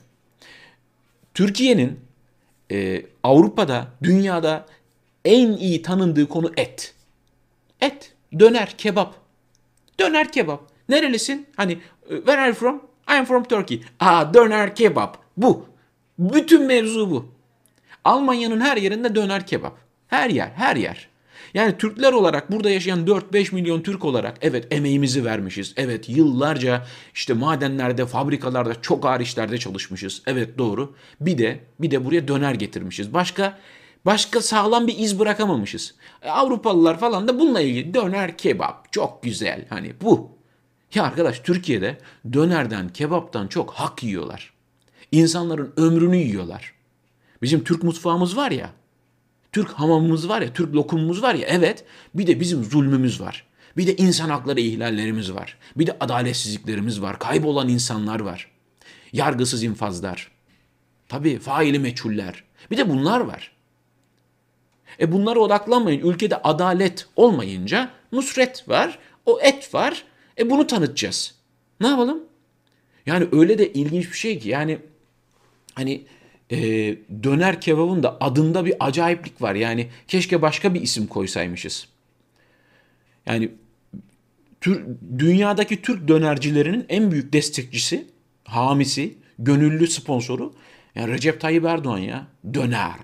Türkiye'nin 1.33 1.99
e, 2.71 3.05
Avrupa'da, 3.23 3.87
dünyada 4.03 4.65
en 5.25 5.51
iyi 5.51 5.81
tanındığı 5.81 6.27
konu 6.27 6.51
et. 6.57 6.93
Et, 7.81 8.13
döner, 8.39 8.73
kebap. 8.77 9.15
Döner 9.99 10.31
kebap. 10.31 10.61
Nerelisin? 10.89 11.47
Hani 11.55 11.79
where 12.09 12.41
are 12.41 12.47
you 12.47 12.55
from? 12.55 12.81
I'm 13.09 13.25
from 13.25 13.43
Turkey. 13.43 13.83
Aa 13.99 14.33
döner 14.33 14.75
kebap. 14.75 15.17
Bu. 15.37 15.65
Bütün 16.19 16.65
mevzu 16.65 17.11
bu. 17.11 17.31
Almanya'nın 18.03 18.61
her 18.61 18.77
yerinde 18.77 19.15
döner 19.15 19.47
kebap. 19.47 19.77
Her 20.07 20.29
yer, 20.29 20.51
her 20.55 20.75
yer. 20.75 21.09
Yani 21.57 21.77
Türkler 21.77 22.13
olarak 22.13 22.51
burada 22.51 22.69
yaşayan 22.69 23.05
4-5 23.05 23.55
milyon 23.55 23.81
Türk 23.81 24.05
olarak 24.05 24.37
evet 24.41 24.67
emeğimizi 24.71 25.25
vermişiz. 25.25 25.73
Evet 25.77 26.09
yıllarca 26.09 26.85
işte 27.13 27.33
madenlerde, 27.33 28.05
fabrikalarda 28.05 28.81
çok 28.81 29.05
ağır 29.05 29.19
işlerde 29.19 29.57
çalışmışız. 29.57 30.21
Evet 30.27 30.57
doğru. 30.57 30.95
Bir 31.21 31.37
de 31.37 31.59
bir 31.79 31.91
de 31.91 32.05
buraya 32.05 32.27
döner 32.27 32.53
getirmişiz. 32.53 33.13
Başka 33.13 33.59
başka 34.05 34.41
sağlam 34.41 34.87
bir 34.87 34.97
iz 34.97 35.19
bırakamamışız. 35.19 35.95
E, 36.21 36.29
Avrupalılar 36.29 36.99
falan 36.99 37.27
da 37.27 37.39
bununla 37.39 37.61
ilgili 37.61 37.93
döner 37.93 38.37
kebap 38.37 38.93
çok 38.93 39.23
güzel 39.23 39.65
hani 39.69 39.93
bu. 40.01 40.31
Ya 40.93 41.03
arkadaş 41.03 41.39
Türkiye'de 41.39 41.97
dönerden, 42.33 42.89
kebaptan 42.89 43.47
çok 43.47 43.71
hak 43.71 44.03
yiyorlar. 44.03 44.53
İnsanların 45.11 45.73
ömrünü 45.77 46.17
yiyorlar. 46.17 46.73
Bizim 47.41 47.63
Türk 47.63 47.83
mutfağımız 47.83 48.37
var 48.37 48.51
ya. 48.51 48.69
Türk 49.57 49.69
hamamımız 49.69 50.29
var 50.29 50.41
ya, 50.41 50.53
Türk 50.53 50.75
lokumumuz 50.75 51.21
var 51.21 51.35
ya 51.35 51.47
evet. 51.47 51.83
Bir 52.13 52.27
de 52.27 52.39
bizim 52.39 52.63
zulmümüz 52.63 53.21
var. 53.21 53.43
Bir 53.77 53.87
de 53.87 53.95
insan 53.95 54.29
hakları 54.29 54.59
ihlallerimiz 54.59 55.33
var. 55.33 55.57
Bir 55.75 55.87
de 55.87 55.97
adaletsizliklerimiz 55.99 57.01
var. 57.01 57.19
Kaybolan 57.19 57.69
insanlar 57.69 58.19
var. 58.19 58.51
Yargısız 59.13 59.63
infazlar. 59.63 60.31
Tabii 61.07 61.39
faili 61.39 61.79
meçhuller. 61.79 62.43
Bir 62.71 62.77
de 62.77 62.89
bunlar 62.89 63.19
var. 63.19 63.51
E 64.99 65.11
bunlara 65.11 65.39
odaklanmayın. 65.39 66.07
Ülkede 66.09 66.37
adalet 66.37 67.07
olmayınca 67.15 67.89
nusret 68.11 68.69
var, 68.69 68.99
o 69.25 69.39
et 69.41 69.73
var. 69.73 70.03
E 70.37 70.49
bunu 70.49 70.67
tanıtacağız. 70.67 71.35
Ne 71.79 71.87
yapalım? 71.87 72.23
Yani 73.05 73.27
öyle 73.31 73.57
de 73.57 73.73
ilginç 73.73 74.11
bir 74.11 74.17
şey 74.17 74.39
ki 74.39 74.49
yani 74.49 74.79
hani 75.73 76.05
e, 76.51 76.57
döner 77.23 77.61
kebabın 77.61 78.03
da 78.03 78.17
adında 78.21 78.65
bir 78.65 78.73
acayiplik 78.79 79.41
var. 79.41 79.55
Yani 79.55 79.87
keşke 80.07 80.41
başka 80.41 80.73
bir 80.73 80.81
isim 80.81 81.07
koysaymışız. 81.07 81.87
Yani 83.25 83.51
tür, 84.61 84.85
dünyadaki 85.19 85.81
Türk 85.81 86.07
dönercilerinin 86.07 86.85
en 86.89 87.11
büyük 87.11 87.33
destekçisi, 87.33 88.07
hamisi, 88.43 89.17
gönüllü 89.39 89.87
sponsoru 89.87 90.53
yani 90.95 91.13
Recep 91.13 91.41
Tayyip 91.41 91.65
Erdoğan 91.65 91.97
ya. 91.97 92.27
Döner. 92.53 92.95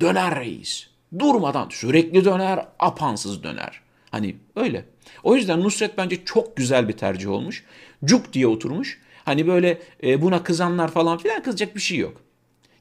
Döner 0.00 0.40
reis. 0.40 0.86
Durmadan 1.18 1.68
sürekli 1.70 2.24
döner, 2.24 2.66
apansız 2.78 3.42
döner. 3.42 3.80
Hani 4.10 4.36
öyle. 4.56 4.84
O 5.22 5.36
yüzden 5.36 5.60
Nusret 5.60 5.98
bence 5.98 6.24
çok 6.24 6.56
güzel 6.56 6.88
bir 6.88 6.92
tercih 6.92 7.30
olmuş. 7.30 7.64
Cuk 8.04 8.32
diye 8.32 8.46
oturmuş. 8.46 9.00
Hani 9.24 9.46
böyle 9.46 9.78
e, 10.02 10.22
buna 10.22 10.42
kızanlar 10.42 10.90
falan 10.90 11.18
filan 11.18 11.42
kızacak 11.42 11.76
bir 11.76 11.80
şey 11.80 11.98
yok. 11.98 12.22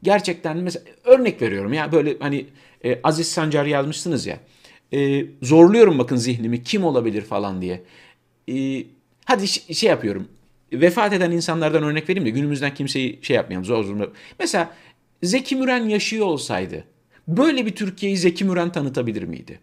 Gerçekten 0.04 0.58
mesela 0.58 0.86
örnek 1.04 1.42
veriyorum 1.42 1.74
ya 1.74 1.92
böyle 1.92 2.18
hani 2.20 2.46
e, 2.86 3.00
Aziz 3.04 3.28
Sancar 3.28 3.66
yazmışsınız 3.66 4.26
ya. 4.26 4.40
E, 4.94 5.26
zorluyorum 5.42 6.00
bakın 6.00 6.16
zihnimi 6.16 6.64
kim 6.64 6.84
olabilir 6.84 7.22
falan 7.22 7.62
diye. 7.62 7.84
E, 8.50 8.84
hadi 9.26 9.48
şey 9.48 9.90
yapıyorum. 9.90 10.28
Vefat 10.74 11.14
eden 11.14 11.32
insanlardan 11.32 11.84
örnek 11.84 12.10
vereyim 12.10 12.26
de 12.26 12.30
günümüzden 12.30 12.74
kimseyi 12.74 13.20
şey 13.22 13.36
yapmayalım 13.36 13.66
zor 13.66 13.84
zor. 13.84 14.12
Mesela 14.40 14.74
Zeki 15.24 15.56
Müren 15.56 15.90
yaşıyor 15.90 16.26
olsaydı 16.26 16.84
böyle 17.28 17.66
bir 17.66 17.76
Türkiye'yi 17.76 18.18
Zeki 18.18 18.46
Müren 18.46 18.72
tanıtabilir 18.72 19.24
miydi? 19.24 19.60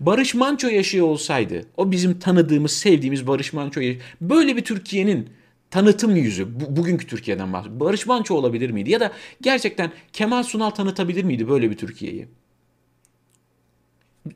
Barış 0.00 0.34
Manço 0.34 0.68
yaşıyor 0.68 1.06
olsaydı, 1.06 1.66
o 1.76 1.90
bizim 1.92 2.18
tanıdığımız, 2.18 2.72
sevdiğimiz 2.72 3.26
Barış 3.26 3.52
Manço'yu 3.52 3.96
böyle 4.20 4.56
bir 4.56 4.64
Türkiye'nin 4.64 5.30
tanıtım 5.76 6.16
yüzü, 6.16 6.60
bu, 6.60 6.76
bugünkü 6.76 7.06
Türkiye'den 7.06 7.52
bahsediyorum. 7.52 7.80
Barış 7.80 8.06
Manço 8.06 8.34
olabilir 8.34 8.70
miydi? 8.70 8.90
Ya 8.90 9.00
da 9.00 9.12
gerçekten 9.40 9.92
Kemal 10.12 10.42
Sunal 10.42 10.70
tanıtabilir 10.70 11.24
miydi 11.24 11.48
böyle 11.48 11.70
bir 11.70 11.76
Türkiye'yi? 11.76 12.28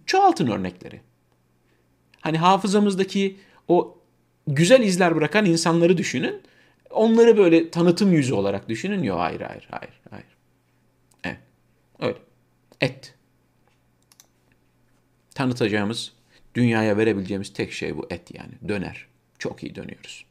Çoğaltın 0.06 0.46
örnekleri. 0.46 1.00
Hani 2.20 2.38
hafızamızdaki 2.38 3.36
o 3.68 3.98
güzel 4.46 4.80
izler 4.80 5.16
bırakan 5.16 5.44
insanları 5.46 5.98
düşünün. 5.98 6.42
Onları 6.90 7.36
böyle 7.36 7.70
tanıtım 7.70 8.12
yüzü 8.12 8.34
olarak 8.34 8.68
düşünün. 8.68 9.02
Yok 9.02 9.18
hayır 9.20 9.40
hayır 9.40 9.68
hayır 9.70 10.00
hayır. 10.10 10.36
Evet. 11.24 11.38
Öyle. 12.00 12.18
Et. 12.80 13.14
Tanıtacağımız, 15.34 16.12
dünyaya 16.54 16.96
verebileceğimiz 16.96 17.52
tek 17.52 17.72
şey 17.72 17.96
bu 17.96 18.06
et 18.10 18.34
yani. 18.34 18.52
Döner. 18.68 19.06
Çok 19.38 19.62
iyi 19.62 19.74
dönüyoruz. 19.74 20.29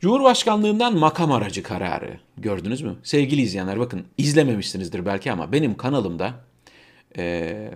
Cumhurbaşkanlığından 0.00 0.98
makam 0.98 1.32
aracı 1.32 1.62
kararı 1.62 2.20
gördünüz 2.36 2.82
mü? 2.82 2.96
Sevgili 3.02 3.40
izleyenler 3.40 3.80
bakın 3.80 4.04
izlememişsinizdir 4.18 5.06
belki 5.06 5.32
ama 5.32 5.52
benim 5.52 5.76
kanalımda 5.76 6.34
e, 7.16 7.70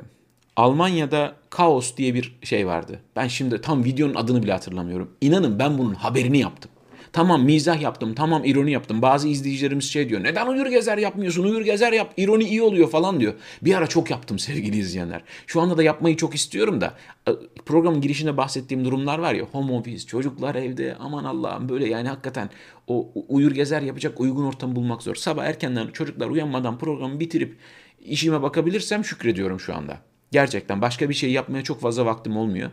Almanya'da 0.56 1.36
kaos 1.50 1.96
diye 1.96 2.14
bir 2.14 2.38
şey 2.42 2.66
vardı. 2.66 3.00
Ben 3.16 3.28
şimdi 3.28 3.60
tam 3.60 3.84
videonun 3.84 4.14
adını 4.14 4.42
bile 4.42 4.52
hatırlamıyorum. 4.52 5.10
İnanın 5.20 5.58
ben 5.58 5.78
bunun 5.78 5.94
haberini 5.94 6.38
yaptım. 6.38 6.70
Tamam 7.12 7.44
mizah 7.44 7.80
yaptım, 7.80 8.14
tamam 8.14 8.44
ironi 8.44 8.72
yaptım. 8.72 9.02
Bazı 9.02 9.28
izleyicilerimiz 9.28 9.90
şey 9.90 10.08
diyor. 10.08 10.22
Neden 10.22 10.46
uyur 10.46 10.66
gezer 10.66 10.98
yapmıyorsun? 10.98 11.44
Uyur 11.44 11.60
gezer 11.60 11.92
yap. 11.92 12.14
ironi 12.16 12.44
iyi 12.44 12.62
oluyor 12.62 12.90
falan 12.90 13.20
diyor. 13.20 13.34
Bir 13.62 13.74
ara 13.74 13.86
çok 13.86 14.10
yaptım 14.10 14.38
sevgili 14.38 14.78
izleyenler. 14.78 15.22
Şu 15.46 15.60
anda 15.60 15.76
da 15.76 15.82
yapmayı 15.82 16.16
çok 16.16 16.34
istiyorum 16.34 16.80
da. 16.80 16.94
E, 17.28 17.32
programın 17.66 18.00
girişinde 18.00 18.36
bahsettiğim 18.36 18.84
durumlar 18.84 19.18
var 19.18 19.34
ya. 19.34 19.44
Home 19.44 19.72
office, 19.72 20.06
çocuklar 20.06 20.54
evde. 20.54 20.96
Aman 21.00 21.24
Allah'ım 21.24 21.68
böyle 21.68 21.88
yani 21.88 22.08
hakikaten 22.08 22.50
o 22.86 23.12
uyur 23.28 23.52
gezer 23.52 23.82
yapacak 23.82 24.20
uygun 24.20 24.44
ortam 24.44 24.76
bulmak 24.76 25.02
zor. 25.02 25.14
Sabah 25.14 25.44
erkenden 25.44 25.86
çocuklar 25.86 26.30
uyanmadan 26.30 26.78
programı 26.78 27.20
bitirip 27.20 27.56
işime 28.04 28.42
bakabilirsem 28.42 29.04
şükrediyorum 29.04 29.60
şu 29.60 29.74
anda. 29.74 30.11
Gerçekten 30.32 30.82
başka 30.82 31.08
bir 31.08 31.14
şey 31.14 31.30
yapmaya 31.32 31.64
çok 31.64 31.80
fazla 31.80 32.06
vaktim 32.06 32.36
olmuyor. 32.36 32.70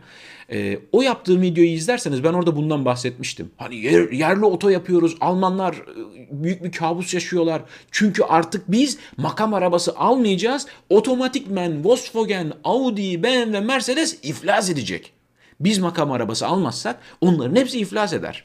Ee, 0.52 0.78
o 0.92 1.02
yaptığım 1.02 1.42
videoyu 1.42 1.70
izlerseniz 1.70 2.24
ben 2.24 2.32
orada 2.32 2.56
bundan 2.56 2.84
bahsetmiştim. 2.84 3.50
Hani 3.56 3.76
yer, 3.76 4.12
yerli 4.12 4.44
oto 4.44 4.68
yapıyoruz. 4.68 5.16
Almanlar 5.20 5.74
e, 5.74 5.82
büyük 6.30 6.64
bir 6.64 6.72
kabus 6.72 7.14
yaşıyorlar. 7.14 7.62
Çünkü 7.90 8.22
artık 8.22 8.70
biz 8.70 8.98
makam 9.16 9.54
arabası 9.54 9.96
almayacağız. 9.96 10.66
Otomatikmen 10.88 11.84
Volkswagen, 11.84 12.52
Audi, 12.64 13.22
BMW, 13.22 13.60
Mercedes 13.60 14.18
iflas 14.22 14.70
edecek. 14.70 15.12
Biz 15.60 15.78
makam 15.78 16.12
arabası 16.12 16.46
almazsak 16.46 17.00
onların 17.20 17.56
hepsi 17.56 17.78
iflas 17.78 18.12
eder. 18.12 18.44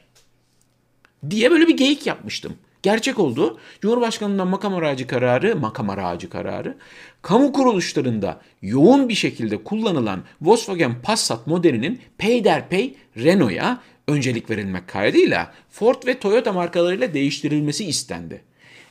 Diye 1.30 1.50
böyle 1.50 1.68
bir 1.68 1.76
geyik 1.76 2.06
yapmıştım 2.06 2.56
gerçek 2.86 3.18
oldu. 3.18 3.58
Cumhurbaşkanından 3.80 4.48
makam 4.48 4.74
aracı 4.74 5.06
kararı, 5.06 5.56
makam 5.56 5.90
aracı 5.90 6.30
kararı, 6.30 6.76
kamu 7.22 7.52
kuruluşlarında 7.52 8.40
yoğun 8.62 9.08
bir 9.08 9.14
şekilde 9.14 9.64
kullanılan 9.64 10.22
Volkswagen 10.40 11.02
Passat 11.02 11.46
modelinin 11.46 12.00
peyderpey 12.18 12.94
Renault'a 13.16 13.82
öncelik 14.08 14.50
verilmek 14.50 14.88
kaydıyla 14.88 15.52
Ford 15.70 16.06
ve 16.06 16.18
Toyota 16.18 16.52
markalarıyla 16.52 17.14
değiştirilmesi 17.14 17.84
istendi. 17.84 18.42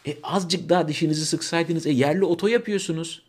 E 0.08 0.18
azıcık 0.24 0.70
daha 0.70 0.88
dişinizi 0.88 1.25
sıksaydınız 1.25 1.88
e 1.88 1.92
yerli 1.92 2.25
oto 2.25 2.48
yapıyorsunuz. 2.48 3.22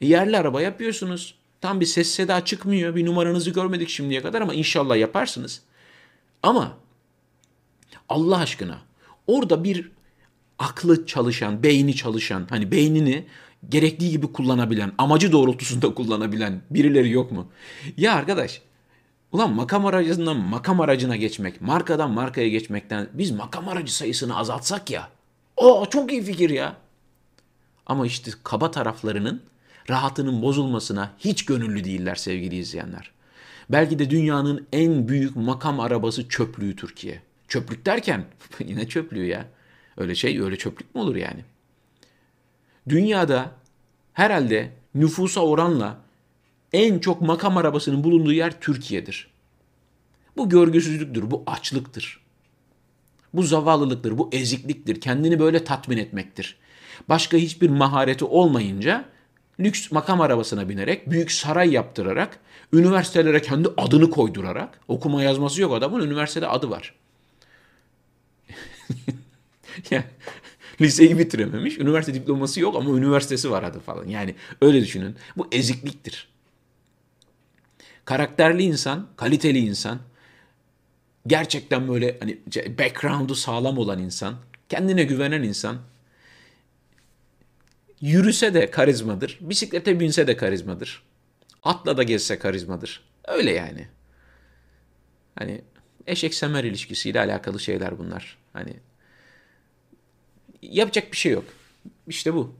E 0.00 0.06
yerli 0.06 0.36
araba 0.36 0.62
yapıyorsunuz. 0.62 1.34
Tam 1.60 1.80
bir 1.80 1.86
ses 1.86 2.10
seda 2.10 2.44
çıkmıyor. 2.44 2.94
Bir 2.94 3.06
numaranızı 3.06 3.50
görmedik 3.50 3.88
şimdiye 3.88 4.22
kadar 4.22 4.42
ama 4.42 4.54
inşallah 4.54 4.96
yaparsınız. 4.96 5.62
Ama 6.42 6.78
Allah 8.08 8.38
aşkına 8.38 8.85
Orada 9.26 9.64
bir 9.64 9.90
aklı 10.58 11.06
çalışan, 11.06 11.62
beyni 11.62 11.96
çalışan, 11.96 12.46
hani 12.50 12.70
beynini 12.70 13.26
gerektiği 13.68 14.10
gibi 14.10 14.32
kullanabilen, 14.32 14.92
amacı 14.98 15.32
doğrultusunda 15.32 15.94
kullanabilen 15.94 16.62
birileri 16.70 17.10
yok 17.10 17.32
mu? 17.32 17.48
Ya 17.96 18.14
arkadaş, 18.14 18.62
ulan 19.32 19.52
makam 19.52 19.86
aracından 19.86 20.36
makam 20.36 20.80
aracına 20.80 21.16
geçmek, 21.16 21.60
markadan 21.60 22.10
markaya 22.10 22.48
geçmekten 22.48 23.08
biz 23.12 23.30
makam 23.30 23.68
aracı 23.68 23.94
sayısını 23.94 24.36
azaltsak 24.36 24.90
ya. 24.90 25.08
O 25.56 25.86
çok 25.90 26.12
iyi 26.12 26.22
fikir 26.22 26.50
ya. 26.50 26.76
Ama 27.86 28.06
işte 28.06 28.30
kaba 28.44 28.70
taraflarının 28.70 29.42
rahatının 29.90 30.42
bozulmasına 30.42 31.12
hiç 31.18 31.44
gönüllü 31.44 31.84
değiller 31.84 32.14
sevgili 32.14 32.56
izleyenler. 32.56 33.10
Belki 33.70 33.98
de 33.98 34.10
dünyanın 34.10 34.66
en 34.72 35.08
büyük 35.08 35.36
makam 35.36 35.80
arabası 35.80 36.28
çöplüğü 36.28 36.76
Türkiye. 36.76 37.22
Çöplük 37.48 37.86
derken 37.86 38.24
yine 38.58 38.88
çöplüğü 38.88 39.26
ya. 39.26 39.48
Öyle 39.96 40.14
şey 40.14 40.40
öyle 40.40 40.56
çöplük 40.56 40.94
mü 40.94 41.00
olur 41.00 41.16
yani? 41.16 41.44
Dünyada 42.88 43.52
herhalde 44.12 44.72
nüfusa 44.94 45.40
oranla 45.40 45.98
en 46.72 46.98
çok 46.98 47.20
makam 47.20 47.56
arabasının 47.56 48.04
bulunduğu 48.04 48.32
yer 48.32 48.60
Türkiye'dir. 48.60 49.30
Bu 50.36 50.48
görgüsüzlüktür, 50.48 51.30
bu 51.30 51.42
açlıktır. 51.46 52.20
Bu 53.34 53.42
zavallılıktır, 53.42 54.18
bu 54.18 54.28
ezikliktir. 54.32 55.00
Kendini 55.00 55.38
böyle 55.38 55.64
tatmin 55.64 55.96
etmektir. 55.96 56.56
Başka 57.08 57.36
hiçbir 57.36 57.70
mahareti 57.70 58.24
olmayınca 58.24 59.04
lüks 59.60 59.90
makam 59.90 60.20
arabasına 60.20 60.68
binerek, 60.68 61.10
büyük 61.10 61.32
saray 61.32 61.72
yaptırarak, 61.72 62.38
üniversitelere 62.72 63.42
kendi 63.42 63.68
adını 63.76 64.10
koydurarak, 64.10 64.80
okuma 64.88 65.22
yazması 65.22 65.62
yok 65.62 65.74
adamın, 65.74 66.06
üniversitede 66.06 66.46
adı 66.46 66.70
var. 66.70 66.94
yani, 69.90 70.04
liseyi 70.80 71.18
bitirememiş, 71.18 71.78
üniversite 71.78 72.14
diploması 72.14 72.60
yok 72.60 72.76
ama 72.76 72.98
üniversitesi 72.98 73.50
var 73.50 73.62
adı 73.62 73.80
falan. 73.80 74.08
Yani 74.08 74.34
öyle 74.60 74.80
düşünün. 74.80 75.16
Bu 75.36 75.48
ezikliktir. 75.52 76.28
Karakterli 78.04 78.62
insan, 78.62 79.08
kaliteli 79.16 79.58
insan, 79.58 80.00
gerçekten 81.26 81.88
böyle 81.88 82.16
hani 82.20 82.38
background'u 82.78 83.34
sağlam 83.34 83.78
olan 83.78 83.98
insan, 83.98 84.36
kendine 84.68 85.04
güvenen 85.04 85.42
insan 85.42 85.78
yürüse 88.00 88.54
de 88.54 88.70
karizmadır, 88.70 89.38
bisiklete 89.40 90.00
binse 90.00 90.26
de 90.26 90.36
karizmadır. 90.36 91.02
Atla 91.62 91.96
da 91.96 92.02
gezse 92.02 92.38
karizmadır. 92.38 93.02
Öyle 93.28 93.52
yani. 93.52 93.88
Hani 95.34 95.62
eşek 96.06 96.34
semer 96.34 96.64
ilişkisiyle 96.64 97.20
alakalı 97.20 97.60
şeyler 97.60 97.98
bunlar. 97.98 98.38
Hani 98.52 98.76
yapacak 100.62 101.12
bir 101.12 101.16
şey 101.16 101.32
yok. 101.32 101.44
İşte 102.06 102.34
bu. 102.34 102.54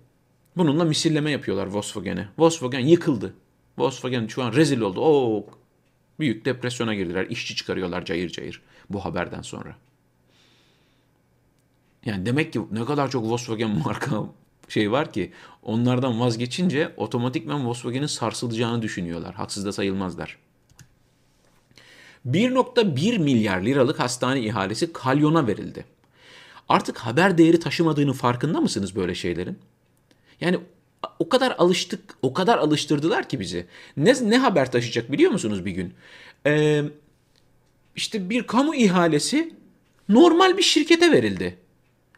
Bununla 0.57 0.85
misilleme 0.85 1.31
yapıyorlar 1.31 1.67
Volkswagen'e. 1.67 2.29
Volkswagen 2.39 2.81
yıkıldı. 2.81 3.35
Volkswagen 3.79 4.27
şu 4.27 4.43
an 4.43 4.53
rezil 4.53 4.81
oldu. 4.81 5.01
O 5.01 5.47
büyük 6.19 6.45
depresyona 6.45 6.95
girdiler. 6.95 7.27
İşçi 7.27 7.57
çıkarıyorlar 7.57 8.05
cayır 8.05 8.31
cayır 8.31 8.63
bu 8.91 9.05
haberden 9.05 9.43
sonra. 9.43 9.77
Yani 12.05 12.27
demek 12.27 12.53
ki 12.53 12.61
ne 12.71 12.85
kadar 12.85 13.11
çok 13.11 13.25
Volkswagen 13.25 13.71
marka 13.85 14.25
şey 14.69 14.93
var 14.93 15.13
ki 15.13 15.33
onlardan 15.63 16.21
vazgeçince 16.21 16.95
otomatikman 16.97 17.67
Volkswagen'in 17.67 18.07
sarsılacağını 18.07 18.83
düşünüyorlar. 18.83 19.35
Haksız 19.35 19.67
da 19.67 19.73
sayılmazlar. 19.73 20.39
1.1 22.31 23.19
milyar 23.19 23.61
liralık 23.61 24.01
hastane 24.01 24.41
ihalesi 24.41 24.93
Kalyon'a 24.93 25.47
verildi. 25.47 25.85
Artık 26.69 26.99
haber 26.99 27.39
değeri 27.39 27.61
taşımadığını 27.61 28.13
farkında 28.13 28.61
mısınız 28.61 28.97
böyle 28.97 29.15
şeylerin? 29.15 29.59
Yani 30.41 30.59
o 31.19 31.29
kadar 31.29 31.55
alıştık, 31.59 32.01
o 32.23 32.33
kadar 32.33 32.59
alıştırdılar 32.59 33.29
ki 33.29 33.41
bizi. 33.41 33.67
Ne, 33.97 34.15
ne 34.23 34.39
haber 34.39 34.73
taşıyacak 34.73 35.13
biliyor 35.13 35.31
musunuz 35.31 35.65
bir 35.65 35.71
gün? 35.71 35.95
Ee, 36.47 36.83
işte 37.97 38.31
bir 38.31 38.43
kamu 38.43 38.75
ihalesi 38.75 39.55
normal 40.09 40.57
bir 40.57 40.63
şirkete 40.63 41.13
verildi. 41.13 41.57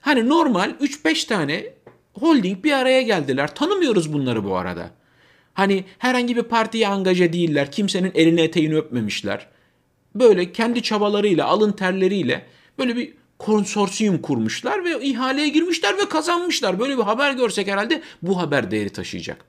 Hani 0.00 0.28
normal 0.28 0.70
3-5 0.70 1.26
tane 1.26 1.72
holding 2.14 2.64
bir 2.64 2.72
araya 2.72 3.02
geldiler. 3.02 3.54
Tanımıyoruz 3.54 4.12
bunları 4.12 4.44
bu 4.44 4.56
arada. 4.56 4.90
Hani 5.54 5.84
herhangi 5.98 6.36
bir 6.36 6.42
partiye 6.42 6.88
angaje 6.88 7.32
değiller. 7.32 7.72
Kimsenin 7.72 8.12
elini 8.14 8.40
eteğini 8.40 8.76
öpmemişler. 8.76 9.46
Böyle 10.18 10.52
kendi 10.52 10.82
çabalarıyla, 10.82 11.46
alın 11.46 11.72
terleriyle 11.72 12.46
böyle 12.78 12.96
bir 12.96 13.14
konsorsiyum 13.38 14.22
kurmuşlar 14.22 14.84
ve 14.84 15.04
ihaleye 15.04 15.48
girmişler 15.48 15.98
ve 15.98 16.08
kazanmışlar. 16.08 16.78
Böyle 16.78 16.98
bir 16.98 17.02
haber 17.02 17.32
görsek 17.32 17.68
herhalde 17.68 18.02
bu 18.22 18.38
haber 18.38 18.70
değeri 18.70 18.90
taşıyacak. 18.90 19.44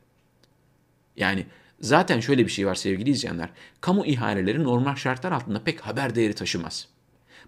Yani 1.15 1.45
zaten 1.81 2.19
şöyle 2.19 2.45
bir 2.45 2.51
şey 2.51 2.67
var 2.67 2.75
sevgili 2.75 3.09
izleyenler. 3.09 3.49
Kamu 3.81 4.05
ihaleleri 4.05 4.63
normal 4.63 4.95
şartlar 4.95 5.31
altında 5.31 5.63
pek 5.63 5.81
haber 5.81 6.15
değeri 6.15 6.33
taşımaz. 6.33 6.88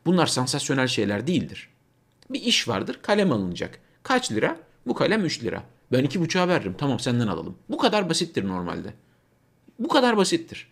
Bunlar 0.06 0.28
sansasyonel 0.28 0.88
şeyler 0.88 1.28
değildir. 1.28 1.70
Bir 2.30 2.42
iş 2.42 2.68
vardır, 2.68 3.00
kalem 3.02 3.32
alınacak. 3.32 3.80
Kaç 4.04 4.32
lira? 4.32 4.58
Bu 4.88 4.94
kalem 4.94 5.26
3 5.26 5.44
lira. 5.44 5.64
Ben 5.92 6.04
iki 6.04 6.22
buçuğa 6.22 6.48
veririm. 6.48 6.76
Tamam 6.78 7.00
senden 7.00 7.28
alalım. 7.28 7.58
Bu 7.70 7.78
kadar 7.78 8.10
basittir 8.10 8.48
normalde. 8.48 8.94
Bu 9.80 9.88
kadar 9.88 10.18
basittir. 10.18 10.71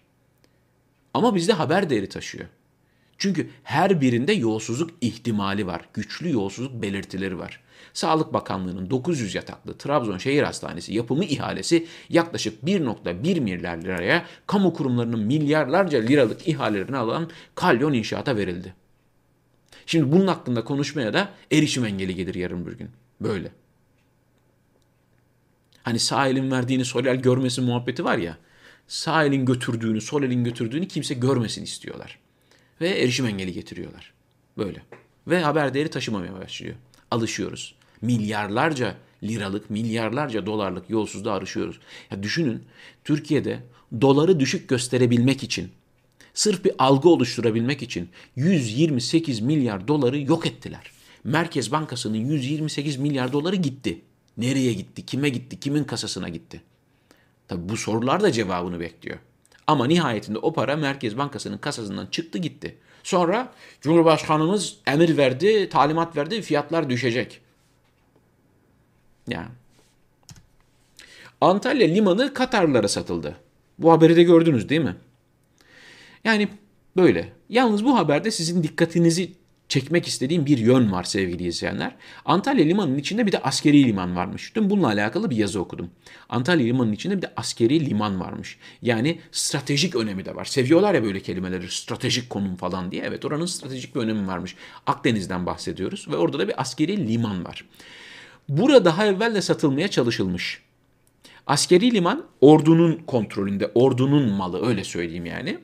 Ama 1.13 1.35
bizde 1.35 1.53
haber 1.53 1.89
değeri 1.89 2.09
taşıyor. 2.09 2.45
Çünkü 3.17 3.49
her 3.63 4.01
birinde 4.01 4.33
yolsuzluk 4.33 4.89
ihtimali 5.01 5.67
var. 5.67 5.81
Güçlü 5.93 6.31
yolsuzluk 6.31 6.81
belirtileri 6.81 7.39
var. 7.39 7.59
Sağlık 7.93 8.33
Bakanlığı'nın 8.33 8.89
900 8.89 9.35
yataklı 9.35 9.77
Trabzon 9.77 10.17
Şehir 10.17 10.43
Hastanesi 10.43 10.93
yapımı 10.93 11.25
ihalesi 11.25 11.87
yaklaşık 12.09 12.63
1.1 12.63 13.39
milyar 13.39 13.77
liraya 13.77 14.25
kamu 14.47 14.73
kurumlarının 14.73 15.19
milyarlarca 15.19 15.99
liralık 15.99 16.47
ihalelerini 16.47 16.97
alan 16.97 17.29
Kalyon 17.55 17.93
İnşaat'a 17.93 18.37
verildi. 18.37 18.73
Şimdi 19.85 20.11
bunun 20.11 20.27
hakkında 20.27 20.63
konuşmaya 20.63 21.13
da 21.13 21.29
erişim 21.51 21.85
engeli 21.85 22.15
gelir 22.15 22.35
yarın 22.35 22.65
bir 22.65 22.71
gün. 22.71 22.89
Böyle. 23.21 23.51
Hani 25.83 25.99
sağ 25.99 26.27
elin 26.27 26.51
verdiğini 26.51 26.85
sol 26.85 27.05
el 27.05 27.15
görmesi 27.15 27.61
muhabbeti 27.61 28.05
var 28.05 28.17
ya. 28.17 28.37
Sağ 28.89 29.25
elin 29.25 29.45
götürdüğünü, 29.45 30.02
sol 30.02 30.23
elin 30.23 30.43
götürdüğünü 30.43 30.88
kimse 30.88 31.13
görmesin 31.13 31.63
istiyorlar. 31.63 32.19
Ve 32.82 32.89
erişim 32.89 33.25
engeli 33.25 33.54
getiriyorlar. 33.54 34.13
Böyle. 34.58 34.84
Ve 35.28 35.41
haber 35.41 35.73
değeri 35.73 35.89
taşımamaya 35.89 36.34
başlıyor. 36.34 36.75
Alışıyoruz. 37.12 37.75
Milyarlarca 38.02 38.95
liralık, 39.23 39.69
milyarlarca 39.69 40.45
dolarlık 40.45 40.89
yolsuzluğa 40.89 41.34
arışıyoruz. 41.34 41.80
Ya 42.12 42.23
düşünün 42.23 42.63
Türkiye'de 43.04 43.60
doları 44.02 44.39
düşük 44.39 44.69
gösterebilmek 44.69 45.43
için, 45.43 45.71
sırf 46.34 46.65
bir 46.65 46.71
algı 46.80 47.10
oluşturabilmek 47.10 47.82
için 47.82 48.10
128 48.36 49.39
milyar 49.39 49.88
doları 49.88 50.19
yok 50.19 50.45
ettiler. 50.45 50.91
Merkez 51.23 51.71
Bankası'nın 51.71 52.17
128 52.17 52.97
milyar 52.97 53.34
doları 53.34 53.56
gitti. 53.56 54.02
Nereye 54.38 54.73
gitti? 54.73 55.06
Kime 55.06 55.30
gitti? 55.30 55.60
Kimin 55.60 55.84
kasasına 55.84 56.30
gitti? 56.30 56.62
Tabi 57.49 57.69
bu 57.69 57.77
sorular 57.77 58.23
da 58.23 58.31
cevabını 58.31 58.79
bekliyor. 58.79 59.17
Ama 59.67 59.88
nihayetinde 59.88 60.38
o 60.39 60.53
para 60.53 60.75
Merkez 60.75 61.17
Bankası'nın 61.17 61.57
kasasından 61.57 62.05
çıktı 62.05 62.38
gitti. 62.38 62.77
Sonra 63.03 63.53
Cumhurbaşkanımız 63.81 64.77
emir 64.88 65.17
verdi, 65.17 65.69
talimat 65.69 66.17
verdi, 66.17 66.41
fiyatlar 66.41 66.89
düşecek. 66.89 67.41
Yani. 69.27 69.49
Antalya 71.41 71.88
limanı 71.88 72.33
Katarlılara 72.33 72.88
satıldı. 72.88 73.35
Bu 73.79 73.91
haberi 73.91 74.15
de 74.15 74.23
gördünüz 74.23 74.69
değil 74.69 74.81
mi? 74.81 74.95
Yani 76.23 76.47
böyle. 76.97 77.33
Yalnız 77.49 77.85
bu 77.85 77.97
haberde 77.97 78.31
sizin 78.31 78.63
dikkatinizi 78.63 79.31
çekmek 79.69 80.08
istediğim 80.08 80.45
bir 80.45 80.58
yön 80.58 80.91
var 80.91 81.03
sevgili 81.03 81.47
izleyenler. 81.47 81.95
Antalya 82.25 82.65
Limanı'nın 82.65 82.97
içinde 82.97 83.25
bir 83.25 83.32
de 83.32 83.39
askeri 83.39 83.84
liman 83.84 84.15
varmış. 84.15 84.55
Dün 84.55 84.69
bununla 84.69 84.88
alakalı 84.88 85.29
bir 85.29 85.36
yazı 85.36 85.62
okudum. 85.62 85.89
Antalya 86.29 86.65
Limanı'nın 86.65 86.93
içinde 86.93 87.17
bir 87.17 87.21
de 87.21 87.34
askeri 87.36 87.86
liman 87.89 88.19
varmış. 88.19 88.58
Yani 88.82 89.19
stratejik 89.32 89.95
önemi 89.95 90.25
de 90.25 90.36
var. 90.36 90.45
Seviyorlar 90.45 90.93
ya 90.93 91.03
böyle 91.03 91.19
kelimeleri 91.19 91.71
stratejik 91.71 92.29
konum 92.29 92.55
falan 92.55 92.91
diye. 92.91 93.03
Evet 93.05 93.25
oranın 93.25 93.45
stratejik 93.45 93.95
bir 93.95 93.99
önemi 93.99 94.27
varmış. 94.27 94.55
Akdeniz'den 94.88 95.45
bahsediyoruz 95.45 96.08
ve 96.12 96.15
orada 96.15 96.39
da 96.39 96.47
bir 96.47 96.62
askeri 96.62 97.08
liman 97.08 97.45
var. 97.45 97.65
Burada 98.49 98.86
daha 98.86 99.05
evvel 99.05 99.36
de 99.36 99.41
satılmaya 99.41 99.88
çalışılmış. 99.88 100.62
Askeri 101.47 101.93
liman 101.93 102.25
ordunun 102.41 103.01
kontrolünde, 103.08 103.71
ordunun 103.75 104.32
malı 104.32 104.67
öyle 104.67 104.84
söyleyeyim 104.84 105.25
yani. 105.25 105.58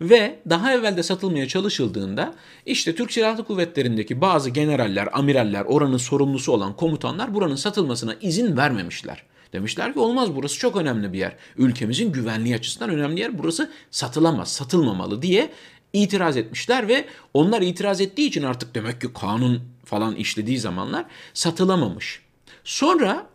Ve 0.00 0.38
daha 0.50 0.72
evvel 0.72 0.96
de 0.96 1.02
satılmaya 1.02 1.48
çalışıldığında 1.48 2.34
işte 2.66 2.94
Türk 2.94 3.12
Silahlı 3.12 3.44
Kuvvetleri'ndeki 3.44 4.20
bazı 4.20 4.50
generaller, 4.50 5.08
amiraller, 5.12 5.64
oranın 5.64 5.96
sorumlusu 5.96 6.52
olan 6.52 6.76
komutanlar 6.76 7.34
buranın 7.34 7.56
satılmasına 7.56 8.14
izin 8.20 8.56
vermemişler. 8.56 9.22
Demişler 9.52 9.92
ki 9.92 9.98
olmaz 9.98 10.36
burası 10.36 10.58
çok 10.58 10.76
önemli 10.76 11.12
bir 11.12 11.18
yer. 11.18 11.36
Ülkemizin 11.56 12.12
güvenliği 12.12 12.54
açısından 12.54 12.90
önemli 12.90 13.20
yer. 13.20 13.38
Burası 13.38 13.70
satılamaz, 13.90 14.52
satılmamalı 14.52 15.22
diye 15.22 15.50
itiraz 15.92 16.36
etmişler 16.36 16.88
ve 16.88 17.04
onlar 17.34 17.62
itiraz 17.62 18.00
ettiği 18.00 18.28
için 18.28 18.42
artık 18.42 18.74
demek 18.74 19.00
ki 19.00 19.12
kanun 19.12 19.62
falan 19.84 20.16
işlediği 20.16 20.58
zamanlar 20.58 21.04
satılamamış. 21.34 22.20
Sonra 22.64 23.26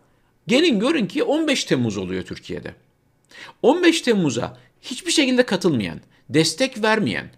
gelin 0.47 0.80
görün 0.80 1.08
ki 1.08 1.24
15 1.24 1.63
Temmuz 1.63 1.97
oluyor 1.97 2.24
Türkiye'de. 2.24 2.76
15 3.62 4.02
Temmuz'a 4.02 4.58
hiçbir 4.82 5.12
şekilde 5.12 5.45
katılmayan, 5.45 6.02
destek 6.34 6.84
vermeyen, 6.84 7.30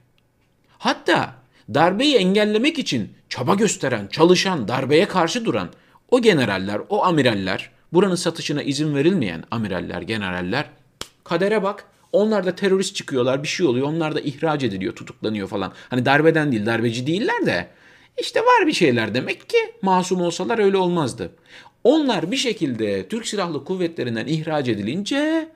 hatta 0.78 1.34
darbeyi 1.74 2.16
engellemek 2.16 2.80
için 2.80 3.14
çaba 3.30 3.56
gösteren, 3.56 4.08
çalışan, 4.08 4.68
darbeye 4.68 5.08
karşı 5.08 5.46
duran 5.46 5.70
o 6.12 6.22
generaller, 6.22 6.82
o 6.90 7.04
amiraller, 7.04 7.72
buranın 7.94 8.16
satışına 8.16 8.64
izin 8.64 8.96
verilmeyen 8.96 9.44
amiraller, 9.52 10.02
generaller 10.02 10.66
kadere 11.24 11.64
bak. 11.64 11.86
Onlar 12.12 12.46
da 12.46 12.56
terörist 12.56 12.96
çıkıyorlar, 12.96 13.44
bir 13.44 13.48
şey 13.48 13.66
oluyor. 13.66 13.88
Onlar 13.88 14.16
da 14.16 14.20
ihraç 14.20 14.64
ediliyor, 14.64 14.96
tutuklanıyor 14.96 15.48
falan. 15.48 15.74
Hani 15.90 16.06
darbeden 16.06 16.52
değil, 16.52 16.66
darbeci 16.66 17.08
değiller 17.08 17.46
de. 17.46 17.68
İşte 18.20 18.40
var 18.40 18.68
bir 18.68 18.74
şeyler 18.74 19.14
demek 19.14 19.50
ki 19.50 19.58
masum 19.82 20.22
olsalar 20.22 20.60
öyle 20.60 20.78
olmazdı. 20.78 21.32
Onlar 21.84 22.32
bir 22.32 22.38
şekilde 22.38 23.08
Türk 23.08 23.28
Silahlı 23.28 23.66
Kuvvetleri'nden 23.66 24.28
ihraç 24.28 24.68
edilince 24.68 25.50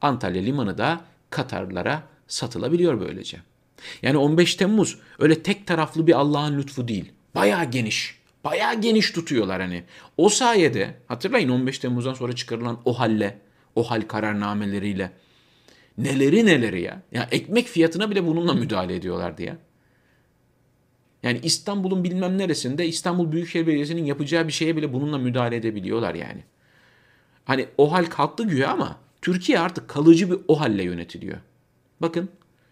Antalya 0.00 0.42
Limanı 0.42 0.78
da 0.78 1.00
Katarlılara 1.30 2.02
satılabiliyor 2.30 3.00
böylece. 3.00 3.38
Yani 4.02 4.16
15 4.16 4.54
Temmuz 4.54 4.98
öyle 5.18 5.42
tek 5.42 5.66
taraflı 5.66 6.06
bir 6.06 6.12
Allah'ın 6.12 6.58
lütfu 6.58 6.88
değil. 6.88 7.12
Bayağı 7.34 7.64
geniş. 7.64 8.20
Bayağı 8.44 8.80
geniş 8.80 9.10
tutuyorlar 9.10 9.60
hani. 9.60 9.84
O 10.16 10.28
sayede 10.28 10.94
hatırlayın 11.06 11.48
15 11.48 11.78
Temmuz'dan 11.78 12.14
sonra 12.14 12.32
çıkarılan 12.32 12.80
o 12.84 12.98
halle, 12.98 13.38
o 13.74 13.90
hal 13.90 14.02
kararnameleriyle 14.02 15.12
neleri 15.98 16.46
neleri 16.46 16.82
ya. 16.82 17.02
Ya 17.12 17.28
ekmek 17.30 17.66
fiyatına 17.66 18.10
bile 18.10 18.26
bununla 18.26 18.54
müdahale 18.54 18.94
ediyorlardı 18.94 19.42
ya. 19.42 19.58
Yani 21.22 21.40
İstanbul'un 21.42 22.04
bilmem 22.04 22.38
neresinde 22.38 22.86
İstanbul 22.86 23.32
Büyükşehir 23.32 23.66
Belediyesi'nin 23.66 24.04
yapacağı 24.04 24.46
bir 24.48 24.52
şeye 24.52 24.76
bile 24.76 24.92
bununla 24.92 25.18
müdahale 25.18 25.56
edebiliyorlar 25.56 26.14
yani. 26.14 26.44
Hani 27.44 27.66
o 27.78 27.92
hal 27.92 28.04
kalktı 28.04 28.44
güya 28.44 28.70
ama 28.70 28.98
Türkiye 29.22 29.58
artık 29.58 29.88
kalıcı 29.88 30.30
bir 30.30 30.38
o 30.48 30.60
halle 30.60 30.82
yönetiliyor. 30.82 31.38
Bakın 32.00 32.28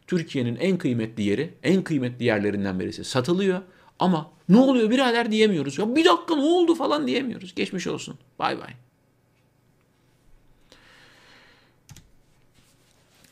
Türkiye'nin 0.07 0.57
en 0.57 0.79
kıymetli 0.79 1.23
yeri, 1.23 1.55
en 1.62 1.83
kıymetli 1.83 2.25
yerlerinden 2.25 2.81
birisi 2.81 3.05
satılıyor. 3.05 3.62
Ama 3.99 4.31
ne 4.49 4.57
oluyor 4.57 4.91
birader 4.91 5.31
diyemiyoruz. 5.31 5.79
Ya 5.79 5.97
bir 5.97 6.05
dakika 6.05 6.37
ne 6.37 6.43
oldu 6.43 6.75
falan 6.75 7.07
diyemiyoruz. 7.07 7.55
Geçmiş 7.55 7.87
olsun. 7.87 8.19
Bay 8.38 8.59
bay. 8.59 8.71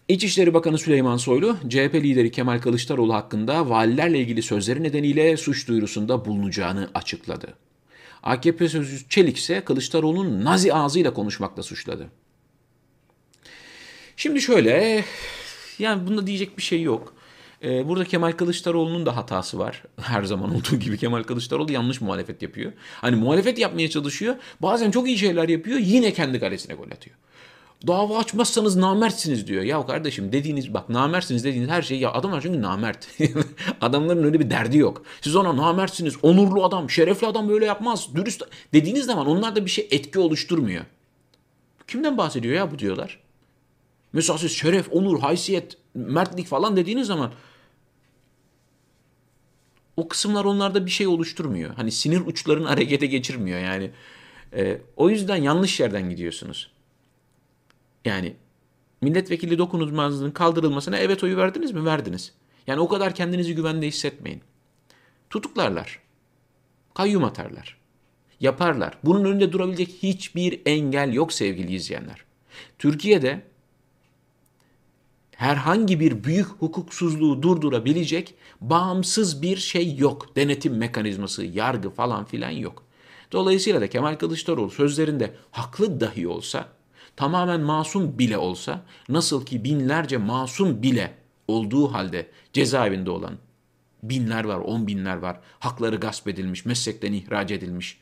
İçişleri 0.09 0.55
Bakanı 0.55 0.79
Süleyman 0.79 1.17
Soylu, 1.17 1.57
CHP 1.69 1.95
lideri 1.95 2.31
Kemal 2.31 2.61
Kılıçdaroğlu 2.61 3.15
hakkında 3.15 3.71
valilerle 3.71 4.19
ilgili 4.19 4.43
sözleri 4.43 4.83
nedeniyle 4.83 5.37
suç 5.37 5.69
duyurusunda 5.69 6.25
bulunacağını 6.25 6.91
açıkladı. 6.95 7.55
AKP 8.23 8.69
sözcüsü 8.69 9.09
Çelik 9.09 9.37
ise 9.37 9.61
Kılıçdaroğlu'nun 9.61 10.45
nazi 10.45 10.75
ağzıyla 10.75 11.15
konuşmakla 11.15 11.63
suçladı. 11.63 12.07
Şimdi 14.17 14.41
şöyle, 14.41 15.05
yani 15.79 16.07
bunda 16.07 16.27
diyecek 16.27 16.59
bir 16.59 16.63
şey 16.63 16.83
yok. 16.83 17.15
Ee, 17.65 17.89
burada 17.89 18.05
Kemal 18.05 18.33
Kılıçdaroğlu'nun 18.33 19.07
da 19.07 19.17
hatası 19.17 19.59
var. 19.59 19.83
Her 20.01 20.25
zaman 20.25 20.55
olduğu 20.55 20.77
gibi 20.77 20.99
Kemal 20.99 21.23
Kılıçdaroğlu 21.23 21.73
yanlış 21.73 22.01
muhalefet 22.01 22.43
yapıyor. 22.43 22.73
Hani 23.01 23.17
muhalefet 23.17 23.59
yapmaya 23.59 23.91
çalışıyor. 23.91 24.37
Bazen 24.63 24.91
çok 24.91 25.09
iyi 25.09 25.19
şeyler 25.19 25.49
yapıyor. 25.49 25.79
Yine 25.79 26.13
kendi 26.13 26.41
kalesine 26.41 26.75
gol 26.75 26.91
atıyor. 26.91 27.17
Dava 27.87 28.19
açmazsanız 28.19 28.77
namertsiniz 28.77 29.47
diyor. 29.47 29.63
Ya 29.63 29.87
kardeşim 29.87 30.33
dediğiniz 30.33 30.75
bak 30.75 30.89
namertsiniz 30.89 31.45
dediğiniz 31.45 31.71
her 31.71 31.83
şey 31.83 31.99
ya 31.99 32.13
adamlar 32.13 32.41
çünkü 32.41 32.63
namert. 32.63 33.09
Adamların 33.81 34.25
öyle 34.25 34.41
bir 34.41 34.51
derdi 34.51 34.79
yok. 34.79 35.03
Siz 35.21 35.37
ona 35.37 35.57
namertsiniz, 35.57 36.15
onurlu 36.23 36.65
adam, 36.65 36.91
şerefli 36.91 37.27
adam 37.27 37.49
böyle 37.49 37.65
yapmaz, 37.65 38.09
dürüst 38.15 38.43
dediğiniz 38.73 39.07
zaman 39.07 39.27
onlar 39.27 39.57
da 39.57 39.65
bir 39.65 39.71
şey 39.71 39.89
etki 39.91 40.19
oluşturmuyor. 40.19 40.85
Kimden 41.89 42.19
bahsediyor 42.19 42.55
ya 42.55 42.71
bu 42.71 42.79
diyorlar. 42.79 43.26
Mesela 44.17 44.39
siz 44.39 44.53
şeref, 44.53 44.93
onur, 44.93 45.21
haysiyet, 45.21 45.79
mertlik 45.95 46.47
falan 46.47 46.77
dediğiniz 46.77 47.07
zaman 47.07 47.33
o 49.97 50.09
kısımlar 50.09 50.45
onlarda 50.45 50.87
bir 50.87 50.91
şey 50.91 51.07
oluşturmuyor. 51.07 51.75
Hani 51.75 51.93
sinir 51.93 52.21
uçlarını 52.27 52.69
harekete 52.69 53.07
geçirmiyor 53.07 53.61
yani. 53.61 53.91
E, 54.53 54.81
o 54.97 55.11
yüzden 55.11 55.37
yanlış 55.37 55.81
yerden 55.81 56.11
gidiyorsunuz. 56.11 56.71
Yani 58.05 58.37
milletvekili 59.01 59.59
dokunulmazlığının 59.59 60.31
kaldırılmasına 60.31 60.99
evet 60.99 61.25
oyu 61.25 61.37
verdiniz 61.37 61.73
mi? 61.73 61.85
Verdiniz. 61.85 62.33
Yani 62.67 62.81
o 62.81 62.89
kadar 62.89 63.15
kendinizi 63.15 63.55
güvende 63.55 63.87
hissetmeyin. 63.87 64.43
Tutuklarlar. 65.31 66.01
Kayyum 66.95 67.25
atarlar. 67.25 67.79
Yaparlar. 68.41 68.99
Bunun 69.05 69.25
önünde 69.25 69.53
durabilecek 69.53 69.89
hiçbir 69.89 70.61
engel 70.67 71.13
yok 71.13 71.33
sevgili 71.33 71.75
izleyenler. 71.75 72.25
Türkiye'de 72.79 73.43
herhangi 75.37 76.01
bir 76.01 76.25
büyük 76.25 76.47
hukuksuzluğu 76.47 77.43
durdurabilecek 77.43 78.35
bağımsız 78.61 79.43
bir 79.43 79.57
şey 79.57 79.97
yok. 79.97 80.37
Denetim 80.37 80.77
mekanizması, 80.77 81.45
yargı 81.45 81.91
falan 81.91 82.25
filan 82.25 82.51
yok. 82.51 82.83
Dolayısıyla 83.33 83.81
da 83.81 83.89
Kemal 83.89 84.15
Kılıçdaroğlu 84.15 84.71
sözlerinde 84.71 85.35
haklı 85.51 86.01
dahi 86.01 86.29
olsa, 86.29 86.69
tamamen 87.17 87.61
masum 87.61 88.19
bile 88.19 88.39
olsa, 88.39 88.83
nasıl 89.09 89.47
ki 89.47 89.65
binlerce 89.65 90.17
masum 90.17 90.83
bile 90.83 91.15
olduğu 91.49 91.93
halde 91.93 92.31
cezaevinde 92.53 93.11
olan 93.11 93.39
binler 94.03 94.45
var, 94.45 94.59
on 94.59 94.87
binler 94.87 95.17
var, 95.17 95.41
hakları 95.59 95.97
gasp 95.97 96.29
edilmiş, 96.29 96.65
meslekten 96.65 97.13
ihraç 97.13 97.51
edilmiş, 97.51 97.99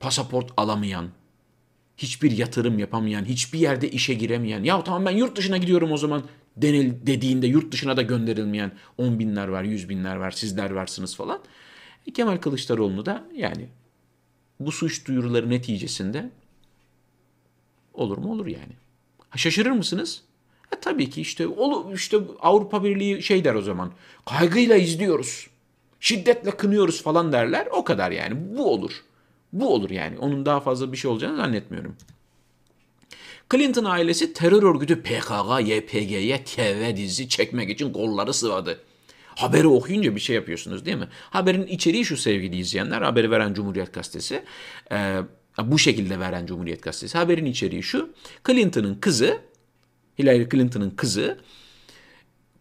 pasaport 0.00 0.50
alamayan, 0.56 1.08
hiçbir 1.96 2.30
yatırım 2.30 2.78
yapamayan, 2.78 3.24
hiçbir 3.24 3.58
yerde 3.58 3.90
işe 3.90 4.14
giremeyen, 4.14 4.64
ya 4.64 4.84
tamam 4.84 5.06
ben 5.06 5.10
yurt 5.10 5.36
dışına 5.36 5.56
gidiyorum 5.56 5.92
o 5.92 5.96
zaman 5.96 6.22
denil, 6.56 6.92
dediğinde 7.06 7.46
yurt 7.46 7.72
dışına 7.72 7.96
da 7.96 8.02
gönderilmeyen 8.02 8.72
on 8.98 9.18
binler 9.18 9.48
var, 9.48 9.62
yüz 9.62 9.88
binler 9.88 10.16
var, 10.16 10.30
sizler 10.30 10.70
varsınız 10.70 11.16
falan. 11.16 11.40
E, 12.06 12.12
Kemal 12.12 12.36
Kılıçdaroğlu 12.36 13.06
da 13.06 13.24
yani 13.36 13.66
bu 14.60 14.72
suç 14.72 15.06
duyuruları 15.06 15.50
neticesinde 15.50 16.30
olur 17.94 18.18
mu 18.18 18.32
olur 18.32 18.46
yani. 18.46 18.72
Ha, 19.30 19.38
şaşırır 19.38 19.70
mısınız? 19.70 20.22
E, 20.76 20.80
tabii 20.80 21.10
ki 21.10 21.20
işte 21.20 21.46
olu, 21.46 21.94
işte 21.94 22.18
Avrupa 22.40 22.84
Birliği 22.84 23.22
şey 23.22 23.44
der 23.44 23.54
o 23.54 23.62
zaman. 23.62 23.92
Kaygıyla 24.26 24.76
izliyoruz. 24.76 25.46
Şiddetle 26.00 26.50
kınıyoruz 26.50 27.02
falan 27.02 27.32
derler. 27.32 27.68
O 27.72 27.84
kadar 27.84 28.10
yani. 28.10 28.56
Bu 28.56 28.72
olur. 28.72 28.92
Bu 29.52 29.74
olur 29.74 29.90
yani. 29.90 30.18
Onun 30.18 30.46
daha 30.46 30.60
fazla 30.60 30.92
bir 30.92 30.96
şey 30.96 31.10
olacağını 31.10 31.36
zannetmiyorum. 31.36 31.96
Clinton 33.52 33.84
ailesi 33.84 34.32
terör 34.32 34.62
örgütü 34.62 35.02
PKK, 35.02 35.60
YPG'ye 35.60 36.44
TV 36.44 36.96
dizisi 36.96 37.28
çekmek 37.28 37.70
için 37.70 37.92
kolları 37.92 38.34
sıvadı. 38.34 38.80
Haberi 39.26 39.66
okuyunca 39.66 40.14
bir 40.14 40.20
şey 40.20 40.36
yapıyorsunuz 40.36 40.84
değil 40.86 40.96
mi? 40.96 41.08
Haberin 41.30 41.66
içeriği 41.66 42.04
şu 42.04 42.16
sevgili 42.16 42.56
izleyenler. 42.56 43.02
Haberi 43.02 43.30
veren 43.30 43.54
Cumhuriyet 43.54 43.94
Gazetesi. 43.94 44.44
Ee, 44.92 45.16
bu 45.58 45.78
şekilde 45.78 46.20
veren 46.20 46.46
Cumhuriyet 46.46 46.82
Gazetesi. 46.82 47.18
Haberin 47.18 47.44
içeriği 47.44 47.82
şu. 47.82 48.14
Clinton'ın 48.46 48.94
kızı, 48.94 49.40
Hillary 50.18 50.48
Clinton'ın 50.48 50.90
kızı 50.90 51.38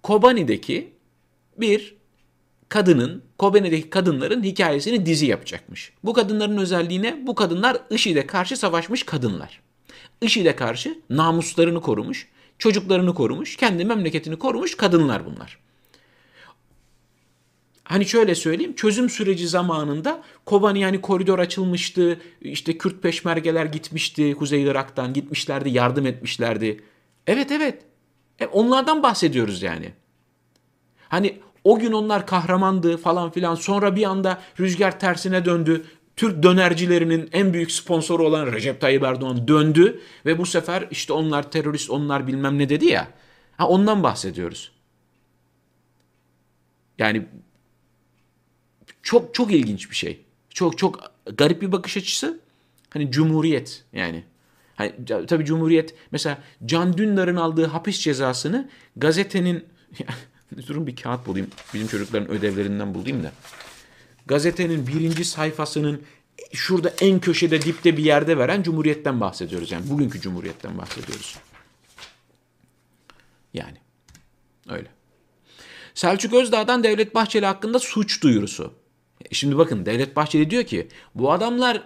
Kobani'deki 0.03 0.93
bir 1.57 2.00
kadının, 2.71 3.23
Kobani'deki 3.37 3.89
kadınların 3.89 4.43
hikayesini 4.43 5.05
dizi 5.05 5.25
yapacakmış. 5.25 5.93
Bu 6.03 6.13
kadınların 6.13 6.57
özelliğine 6.57 7.27
bu 7.27 7.35
kadınlar 7.35 7.77
IŞİD'e 7.89 8.27
karşı 8.27 8.57
savaşmış 8.57 9.03
kadınlar. 9.03 9.61
IŞİD'e 10.21 10.55
karşı 10.55 10.99
namuslarını 11.09 11.81
korumuş, 11.81 12.27
çocuklarını 12.59 13.13
korumuş, 13.13 13.55
kendi 13.55 13.85
memleketini 13.85 14.35
korumuş 14.39 14.77
kadınlar 14.77 15.25
bunlar. 15.25 15.57
Hani 17.83 18.05
şöyle 18.05 18.35
söyleyeyim 18.35 18.75
çözüm 18.75 19.09
süreci 19.09 19.47
zamanında 19.47 20.23
Kobani 20.45 20.79
yani 20.79 21.01
koridor 21.01 21.39
açılmıştı. 21.39 22.21
işte 22.41 22.77
Kürt 22.77 23.03
peşmergeler 23.03 23.65
gitmişti 23.65 24.35
Kuzey 24.39 24.63
Irak'tan 24.63 25.13
gitmişlerdi 25.13 25.69
yardım 25.69 26.05
etmişlerdi. 26.05 26.83
Evet 27.27 27.51
evet 27.51 27.81
e, 28.39 28.45
onlardan 28.45 29.03
bahsediyoruz 29.03 29.61
yani. 29.61 29.93
Hani 31.09 31.39
o 31.63 31.79
gün 31.79 31.91
onlar 31.91 32.27
kahramandı 32.27 32.97
falan 32.97 33.31
filan 33.31 33.55
sonra 33.55 33.95
bir 33.95 34.03
anda 34.03 34.41
rüzgar 34.59 34.99
tersine 34.99 35.45
döndü. 35.45 35.85
Türk 36.15 36.43
dönercilerinin 36.43 37.29
en 37.31 37.53
büyük 37.53 37.71
sponsoru 37.71 38.27
olan 38.27 38.51
Recep 38.51 38.81
Tayyip 38.81 39.03
Erdoğan 39.03 39.47
döndü 39.47 40.01
ve 40.25 40.37
bu 40.37 40.45
sefer 40.45 40.87
işte 40.91 41.13
onlar 41.13 41.51
terörist 41.51 41.89
onlar 41.89 42.27
bilmem 42.27 42.57
ne 42.57 42.69
dedi 42.69 42.85
ya. 42.85 43.07
Ha 43.57 43.67
ondan 43.67 44.03
bahsediyoruz. 44.03 44.71
Yani 46.97 47.27
çok 49.03 49.33
çok 49.33 49.51
ilginç 49.51 49.89
bir 49.89 49.95
şey. 49.95 50.21
Çok 50.49 50.77
çok 50.77 51.11
garip 51.37 51.61
bir 51.61 51.71
bakış 51.71 51.97
açısı. 51.97 52.39
Hani 52.89 53.11
cumhuriyet 53.11 53.83
yani. 53.93 54.23
Hani, 54.75 54.93
tabii 55.27 55.45
cumhuriyet 55.45 55.95
mesela 56.11 56.37
Can 56.65 56.97
Dündar'ın 56.97 57.35
aldığı 57.35 57.65
hapis 57.65 57.99
cezasını 57.99 58.69
gazetenin 58.95 59.65
durun 60.67 60.87
bir 60.87 60.95
kağıt 60.95 61.27
bulayım. 61.27 61.47
Bizim 61.73 61.87
çocukların 61.87 62.31
ödevlerinden 62.31 62.93
bulayım 62.93 63.23
da. 63.23 63.31
Gazetenin 64.25 64.87
birinci 64.87 65.25
sayfasının 65.25 66.01
şurada 66.53 66.93
en 67.01 67.19
köşede 67.19 67.61
dipte 67.61 67.97
bir 67.97 68.03
yerde 68.03 68.37
veren 68.37 68.63
Cumhuriyet'ten 68.63 69.21
bahsediyoruz. 69.21 69.71
Yani 69.71 69.89
bugünkü 69.89 70.21
Cumhuriyet'ten 70.21 70.77
bahsediyoruz. 70.77 71.37
Yani 73.53 73.77
öyle. 74.69 74.87
Selçuk 75.93 76.33
Özdağ'dan 76.33 76.83
Devlet 76.83 77.15
Bahçeli 77.15 77.45
hakkında 77.45 77.79
suç 77.79 78.23
duyurusu. 78.23 78.73
E, 79.25 79.35
şimdi 79.35 79.57
bakın 79.57 79.85
Devlet 79.85 80.15
Bahçeli 80.15 80.49
diyor 80.49 80.63
ki 80.63 80.87
bu 81.15 81.31
adamlar 81.31 81.83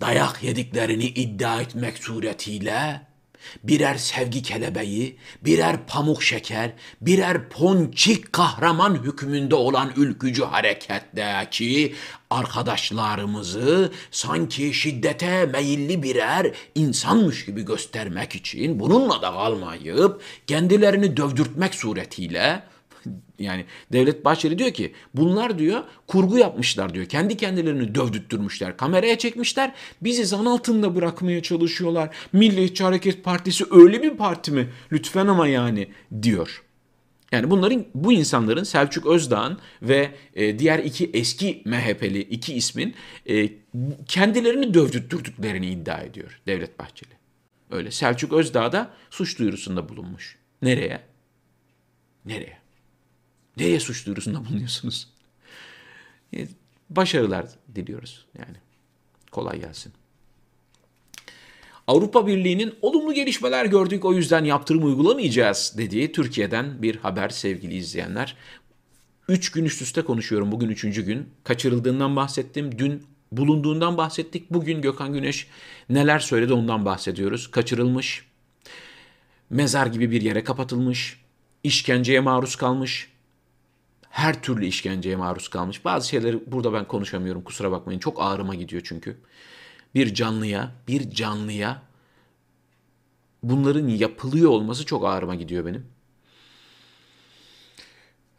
dayak 0.00 0.42
yediklerini 0.42 1.04
iddia 1.04 1.60
etmek 1.60 1.98
suretiyle 1.98 3.06
birer 3.64 3.94
sevgi 3.94 4.42
kelebeği, 4.42 5.16
birer 5.44 5.86
pamuk 5.86 6.22
şeker, 6.22 6.72
birer 7.00 7.48
ponçik 7.48 8.32
kahraman 8.32 8.94
hükmünde 8.94 9.54
olan 9.54 9.92
ülkücü 9.96 10.44
hareketteki 10.44 11.94
arkadaşlarımızı 12.30 13.92
sanki 14.10 14.74
şiddete 14.74 15.46
meyilli 15.46 16.02
birer 16.02 16.52
insanmış 16.74 17.44
gibi 17.44 17.64
göstermek 17.64 18.34
için 18.34 18.80
bununla 18.80 19.22
da 19.22 19.32
kalmayıp 19.32 20.22
kendilerini 20.46 21.16
dövdürtmek 21.16 21.74
suretiyle 21.74 22.62
Yani 23.38 23.64
Devlet 23.92 24.24
Bahçeli 24.24 24.58
diyor 24.58 24.70
ki 24.70 24.92
bunlar 25.14 25.58
diyor 25.58 25.82
kurgu 26.06 26.38
yapmışlar 26.38 26.94
diyor. 26.94 27.06
Kendi 27.06 27.36
kendilerini 27.36 27.94
dövdüttürmüşler. 27.94 28.76
Kameraya 28.76 29.18
çekmişler. 29.18 29.72
Bizi 30.00 30.24
zan 30.24 30.44
altında 30.44 30.96
bırakmaya 30.96 31.42
çalışıyorlar. 31.42 32.16
Milliyetçi 32.32 32.84
Hareket 32.84 33.24
Partisi 33.24 33.64
öyle 33.70 34.02
bir 34.02 34.10
parti 34.10 34.52
mi? 34.52 34.68
Lütfen 34.92 35.26
ama 35.26 35.46
yani 35.46 35.88
diyor. 36.22 36.64
Yani 37.32 37.50
bunların 37.50 37.84
bu 37.94 38.12
insanların 38.12 38.62
Selçuk 38.62 39.06
Özdağ'ın 39.06 39.58
ve 39.82 40.10
e, 40.34 40.58
diğer 40.58 40.78
iki 40.78 41.10
eski 41.14 41.62
MHP'li 41.64 42.20
iki 42.20 42.54
ismin 42.54 42.94
e, 43.28 43.48
kendilerini 44.06 44.74
dövdürttürdüklerini 44.74 45.70
iddia 45.70 45.98
ediyor 45.98 46.40
Devlet 46.46 46.78
Bahçeli. 46.78 47.10
Öyle 47.70 47.90
Selçuk 47.90 48.32
Özdağ 48.32 48.72
da 48.72 48.90
suç 49.10 49.38
duyurusunda 49.38 49.88
bulunmuş. 49.88 50.38
Nereye? 50.62 51.00
Nereye? 52.24 52.63
Nereye 53.56 53.80
suç 53.80 54.06
duyurusunda 54.06 54.44
bulunuyorsunuz? 54.44 55.08
E, 56.36 56.48
başarılar 56.90 57.46
diliyoruz 57.74 58.26
yani. 58.38 58.56
Kolay 59.30 59.60
gelsin. 59.60 59.92
Avrupa 61.86 62.26
Birliği'nin 62.26 62.74
olumlu 62.82 63.12
gelişmeler 63.12 63.66
gördük 63.66 64.04
o 64.04 64.14
yüzden 64.14 64.44
yaptırım 64.44 64.84
uygulamayacağız 64.84 65.74
dediği 65.78 66.12
Türkiye'den 66.12 66.82
bir 66.82 66.96
haber 66.96 67.28
sevgili 67.28 67.74
izleyenler. 67.74 68.36
Üç 69.28 69.50
gün 69.50 69.64
üst 69.64 69.82
üste 69.82 70.02
konuşuyorum. 70.02 70.52
Bugün 70.52 70.68
üçüncü 70.68 71.02
gün. 71.02 71.28
Kaçırıldığından 71.44 72.16
bahsettim. 72.16 72.78
Dün 72.78 73.02
bulunduğundan 73.32 73.96
bahsettik. 73.96 74.50
Bugün 74.50 74.82
Gökhan 74.82 75.12
Güneş 75.12 75.46
neler 75.88 76.18
söyledi 76.18 76.52
ondan 76.52 76.84
bahsediyoruz. 76.84 77.50
Kaçırılmış, 77.50 78.24
mezar 79.50 79.86
gibi 79.86 80.10
bir 80.10 80.22
yere 80.22 80.44
kapatılmış, 80.44 81.20
işkenceye 81.64 82.20
maruz 82.20 82.56
kalmış, 82.56 83.10
her 84.14 84.42
türlü 84.42 84.66
işkenceye 84.66 85.16
maruz 85.16 85.48
kalmış. 85.48 85.84
Bazı 85.84 86.08
şeyleri 86.08 86.52
burada 86.52 86.72
ben 86.72 86.88
konuşamıyorum 86.88 87.42
kusura 87.42 87.70
bakmayın. 87.70 87.98
Çok 88.00 88.22
ağrıma 88.22 88.54
gidiyor 88.54 88.82
çünkü. 88.84 89.16
Bir 89.94 90.14
canlıya, 90.14 90.72
bir 90.88 91.10
canlıya 91.10 91.82
bunların 93.42 93.88
yapılıyor 93.88 94.50
olması 94.50 94.86
çok 94.86 95.04
ağrıma 95.06 95.34
gidiyor 95.34 95.66
benim. 95.66 95.86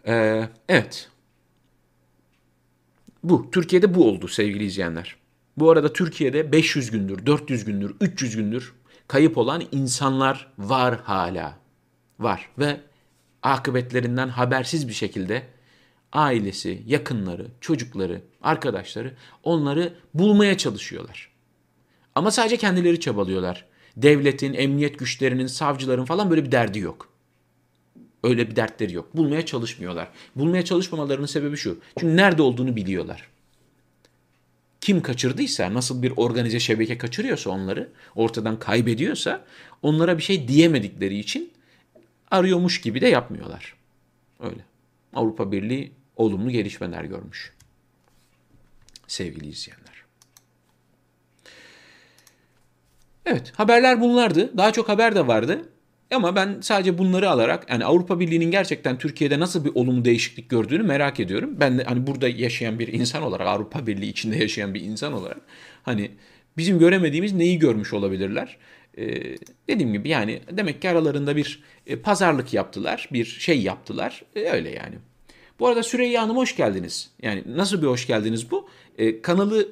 Ee, 0.07 0.49
evet. 0.69 1.09
Bu. 3.23 3.51
Türkiye'de 3.51 3.95
bu 3.95 4.09
oldu 4.09 4.27
sevgili 4.27 4.63
izleyenler. 4.63 5.15
Bu 5.57 5.71
arada 5.71 5.93
Türkiye'de 5.93 6.51
500 6.51 6.91
gündür, 6.91 7.25
400 7.25 7.65
gündür, 7.65 7.95
300 8.01 8.35
gündür 8.35 8.73
kayıp 9.07 9.37
olan 9.37 9.63
insanlar 9.71 10.53
var 10.57 10.99
hala. 11.03 11.57
Var 12.19 12.49
ve 12.59 12.81
akıbetlerinden 13.43 14.29
habersiz 14.29 14.87
bir 14.87 14.93
şekilde 14.93 15.54
ailesi, 16.15 16.83
yakınları, 16.87 17.47
çocukları, 17.61 18.21
arkadaşları 18.41 19.13
onları 19.43 19.93
bulmaya 20.13 20.57
çalışıyorlar. 20.57 21.31
Ama 22.15 22.31
sadece 22.31 22.57
kendileri 22.57 22.99
çabalıyorlar. 22.99 23.65
Devletin, 23.97 24.53
emniyet 24.53 24.99
güçlerinin, 24.99 25.47
savcıların 25.47 26.05
falan 26.05 26.29
böyle 26.29 26.45
bir 26.45 26.51
derdi 26.51 26.79
yok. 26.79 27.09
Öyle 28.23 28.49
bir 28.49 28.55
dertleri 28.55 28.93
yok. 28.93 29.17
Bulmaya 29.17 29.45
çalışmıyorlar. 29.45 30.07
Bulmaya 30.35 30.65
çalışmamalarının 30.65 31.25
sebebi 31.25 31.57
şu. 31.57 31.79
Çünkü 31.99 32.17
nerede 32.17 32.41
olduğunu 32.41 32.75
biliyorlar. 32.75 33.27
Kim 34.81 35.01
kaçırdıysa, 35.01 35.73
nasıl 35.73 36.01
bir 36.01 36.13
organize 36.15 36.59
şebeke 36.59 36.97
kaçırıyorsa 36.97 37.49
onları, 37.49 37.89
ortadan 38.15 38.59
kaybediyorsa 38.59 39.45
onlara 39.81 40.17
bir 40.17 40.23
şey 40.23 40.47
diyemedikleri 40.47 41.19
için 41.19 41.51
arıyormuş 42.31 42.81
gibi 42.81 43.01
de 43.01 43.07
yapmıyorlar. 43.07 43.75
Öyle. 44.39 44.65
Avrupa 45.13 45.51
Birliği 45.51 45.91
olumlu 46.15 46.51
gelişmeler 46.51 47.03
görmüş. 47.03 47.53
Sevgili 49.07 49.47
izleyenler. 49.47 49.85
Evet, 53.25 53.53
haberler 53.55 54.01
bunlardı. 54.01 54.57
Daha 54.57 54.71
çok 54.71 54.89
haber 54.89 55.15
de 55.15 55.27
vardı. 55.27 55.69
Ama 56.11 56.35
ben 56.35 56.57
sadece 56.61 56.97
bunları 56.97 57.29
alarak 57.29 57.69
yani 57.69 57.85
Avrupa 57.85 58.19
Birliği'nin 58.19 58.51
gerçekten 58.51 58.97
Türkiye'de 58.97 59.39
nasıl 59.39 59.65
bir 59.65 59.71
olumlu 59.75 60.05
değişiklik 60.05 60.49
gördüğünü 60.49 60.83
merak 60.83 61.19
ediyorum. 61.19 61.59
Ben 61.59 61.77
de 61.77 61.83
hani 61.83 62.07
burada 62.07 62.27
yaşayan 62.27 62.79
bir 62.79 62.87
insan 62.87 63.23
olarak, 63.23 63.47
Avrupa 63.47 63.87
Birliği 63.87 64.09
içinde 64.09 64.37
yaşayan 64.37 64.73
bir 64.73 64.81
insan 64.81 65.13
olarak 65.13 65.41
hani 65.83 66.11
bizim 66.57 66.79
göremediğimiz 66.79 67.33
neyi 67.33 67.59
görmüş 67.59 67.93
olabilirler? 67.93 68.57
Ee, 68.97 69.37
dediğim 69.67 69.93
gibi 69.93 70.09
yani 70.09 70.41
demek 70.51 70.81
ki 70.81 70.89
aralarında 70.89 71.35
bir 71.35 71.63
e, 71.87 71.95
pazarlık 71.95 72.53
yaptılar, 72.53 73.09
bir 73.13 73.25
şey 73.25 73.61
yaptılar. 73.61 74.23
E, 74.35 74.39
öyle 74.39 74.69
yani. 74.69 74.95
Bu 75.59 75.67
arada 75.67 75.83
Süreyya 75.83 76.21
Hanım 76.21 76.37
hoş 76.37 76.55
geldiniz. 76.55 77.11
Yani 77.21 77.43
nasıl 77.47 77.81
bir 77.81 77.87
hoş 77.87 78.07
geldiniz 78.07 78.51
bu? 78.51 78.67
E, 78.97 79.21
kanalı 79.21 79.67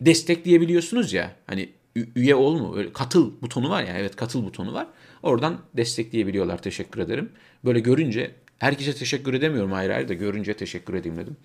destekleyebiliyorsunuz 0.00 1.12
ya. 1.12 1.36
Hani 1.46 1.68
üye 2.16 2.34
olma, 2.34 2.76
öyle 2.76 2.92
katıl 2.92 3.42
butonu 3.42 3.70
var 3.70 3.82
ya. 3.82 3.98
Evet 3.98 4.16
katıl 4.16 4.44
butonu 4.44 4.74
var. 4.74 4.86
Oradan 5.22 5.60
destekleyebiliyorlar. 5.76 6.62
Teşekkür 6.62 7.00
ederim. 7.00 7.30
Böyle 7.64 7.80
görünce 7.80 8.34
herkese 8.58 8.94
teşekkür 8.94 9.34
edemiyorum 9.34 9.72
ayrı 9.72 9.94
ayrı 9.94 10.08
da 10.08 10.14
görünce 10.14 10.54
teşekkür 10.54 10.94
edeyim 10.94 11.16
dedim. 11.16 11.36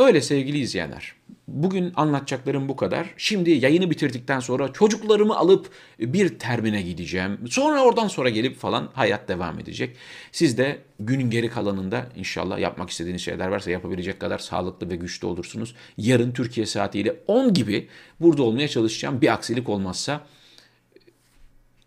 Öyle 0.00 0.20
sevgili 0.20 0.58
izleyenler. 0.58 1.12
Bugün 1.48 1.92
anlatacaklarım 1.96 2.68
bu 2.68 2.76
kadar. 2.76 3.14
Şimdi 3.16 3.50
yayını 3.50 3.90
bitirdikten 3.90 4.40
sonra 4.40 4.72
çocuklarımı 4.72 5.36
alıp 5.36 5.70
bir 5.98 6.38
termine 6.38 6.82
gideceğim. 6.82 7.38
Sonra 7.50 7.82
oradan 7.82 8.08
sonra 8.08 8.28
gelip 8.28 8.56
falan 8.56 8.90
hayat 8.94 9.28
devam 9.28 9.58
edecek. 9.58 9.96
Siz 10.32 10.58
de 10.58 10.78
günün 11.00 11.30
geri 11.30 11.50
kalanında 11.50 12.06
inşallah 12.16 12.58
yapmak 12.58 12.90
istediğiniz 12.90 13.22
şeyler 13.22 13.48
varsa 13.48 13.70
yapabilecek 13.70 14.20
kadar 14.20 14.38
sağlıklı 14.38 14.90
ve 14.90 14.96
güçlü 14.96 15.26
olursunuz. 15.26 15.74
Yarın 15.96 16.32
Türkiye 16.32 16.66
saatiyle 16.66 17.16
10 17.26 17.54
gibi 17.54 17.88
burada 18.20 18.42
olmaya 18.42 18.68
çalışacağım. 18.68 19.20
Bir 19.20 19.32
aksilik 19.32 19.68
olmazsa 19.68 20.26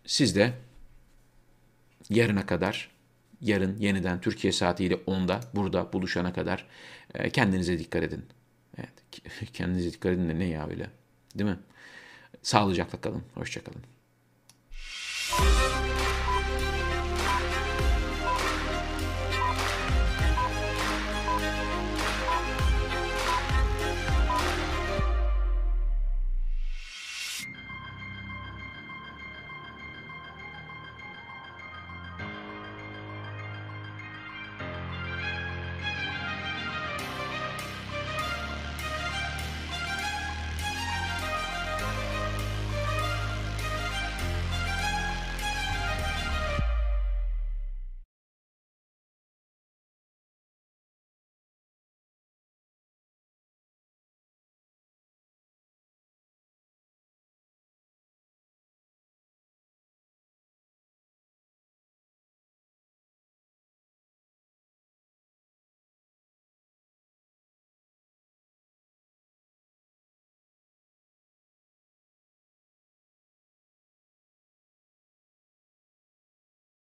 siz 0.06 0.36
de 0.36 0.52
yarına 2.10 2.46
kadar 2.46 2.94
yarın 3.40 3.76
yeniden 3.78 4.20
Türkiye 4.20 4.52
saatiyle 4.52 4.94
10'da 4.94 5.40
burada 5.54 5.92
buluşana 5.92 6.32
kadar 6.32 6.66
kendinize 7.32 7.78
dikkat 7.78 8.02
edin. 8.02 8.24
Evet, 8.78 9.22
kendinize 9.52 9.92
dikkat 9.92 10.12
edin 10.12 10.28
de 10.28 10.38
ne 10.38 10.44
ya 10.44 10.68
öyle 10.68 10.90
değil 11.34 11.50
mi? 11.50 11.58
Sağlıcakla 12.42 13.00
kalın. 13.00 13.22
Hoşçakalın. 13.34 13.82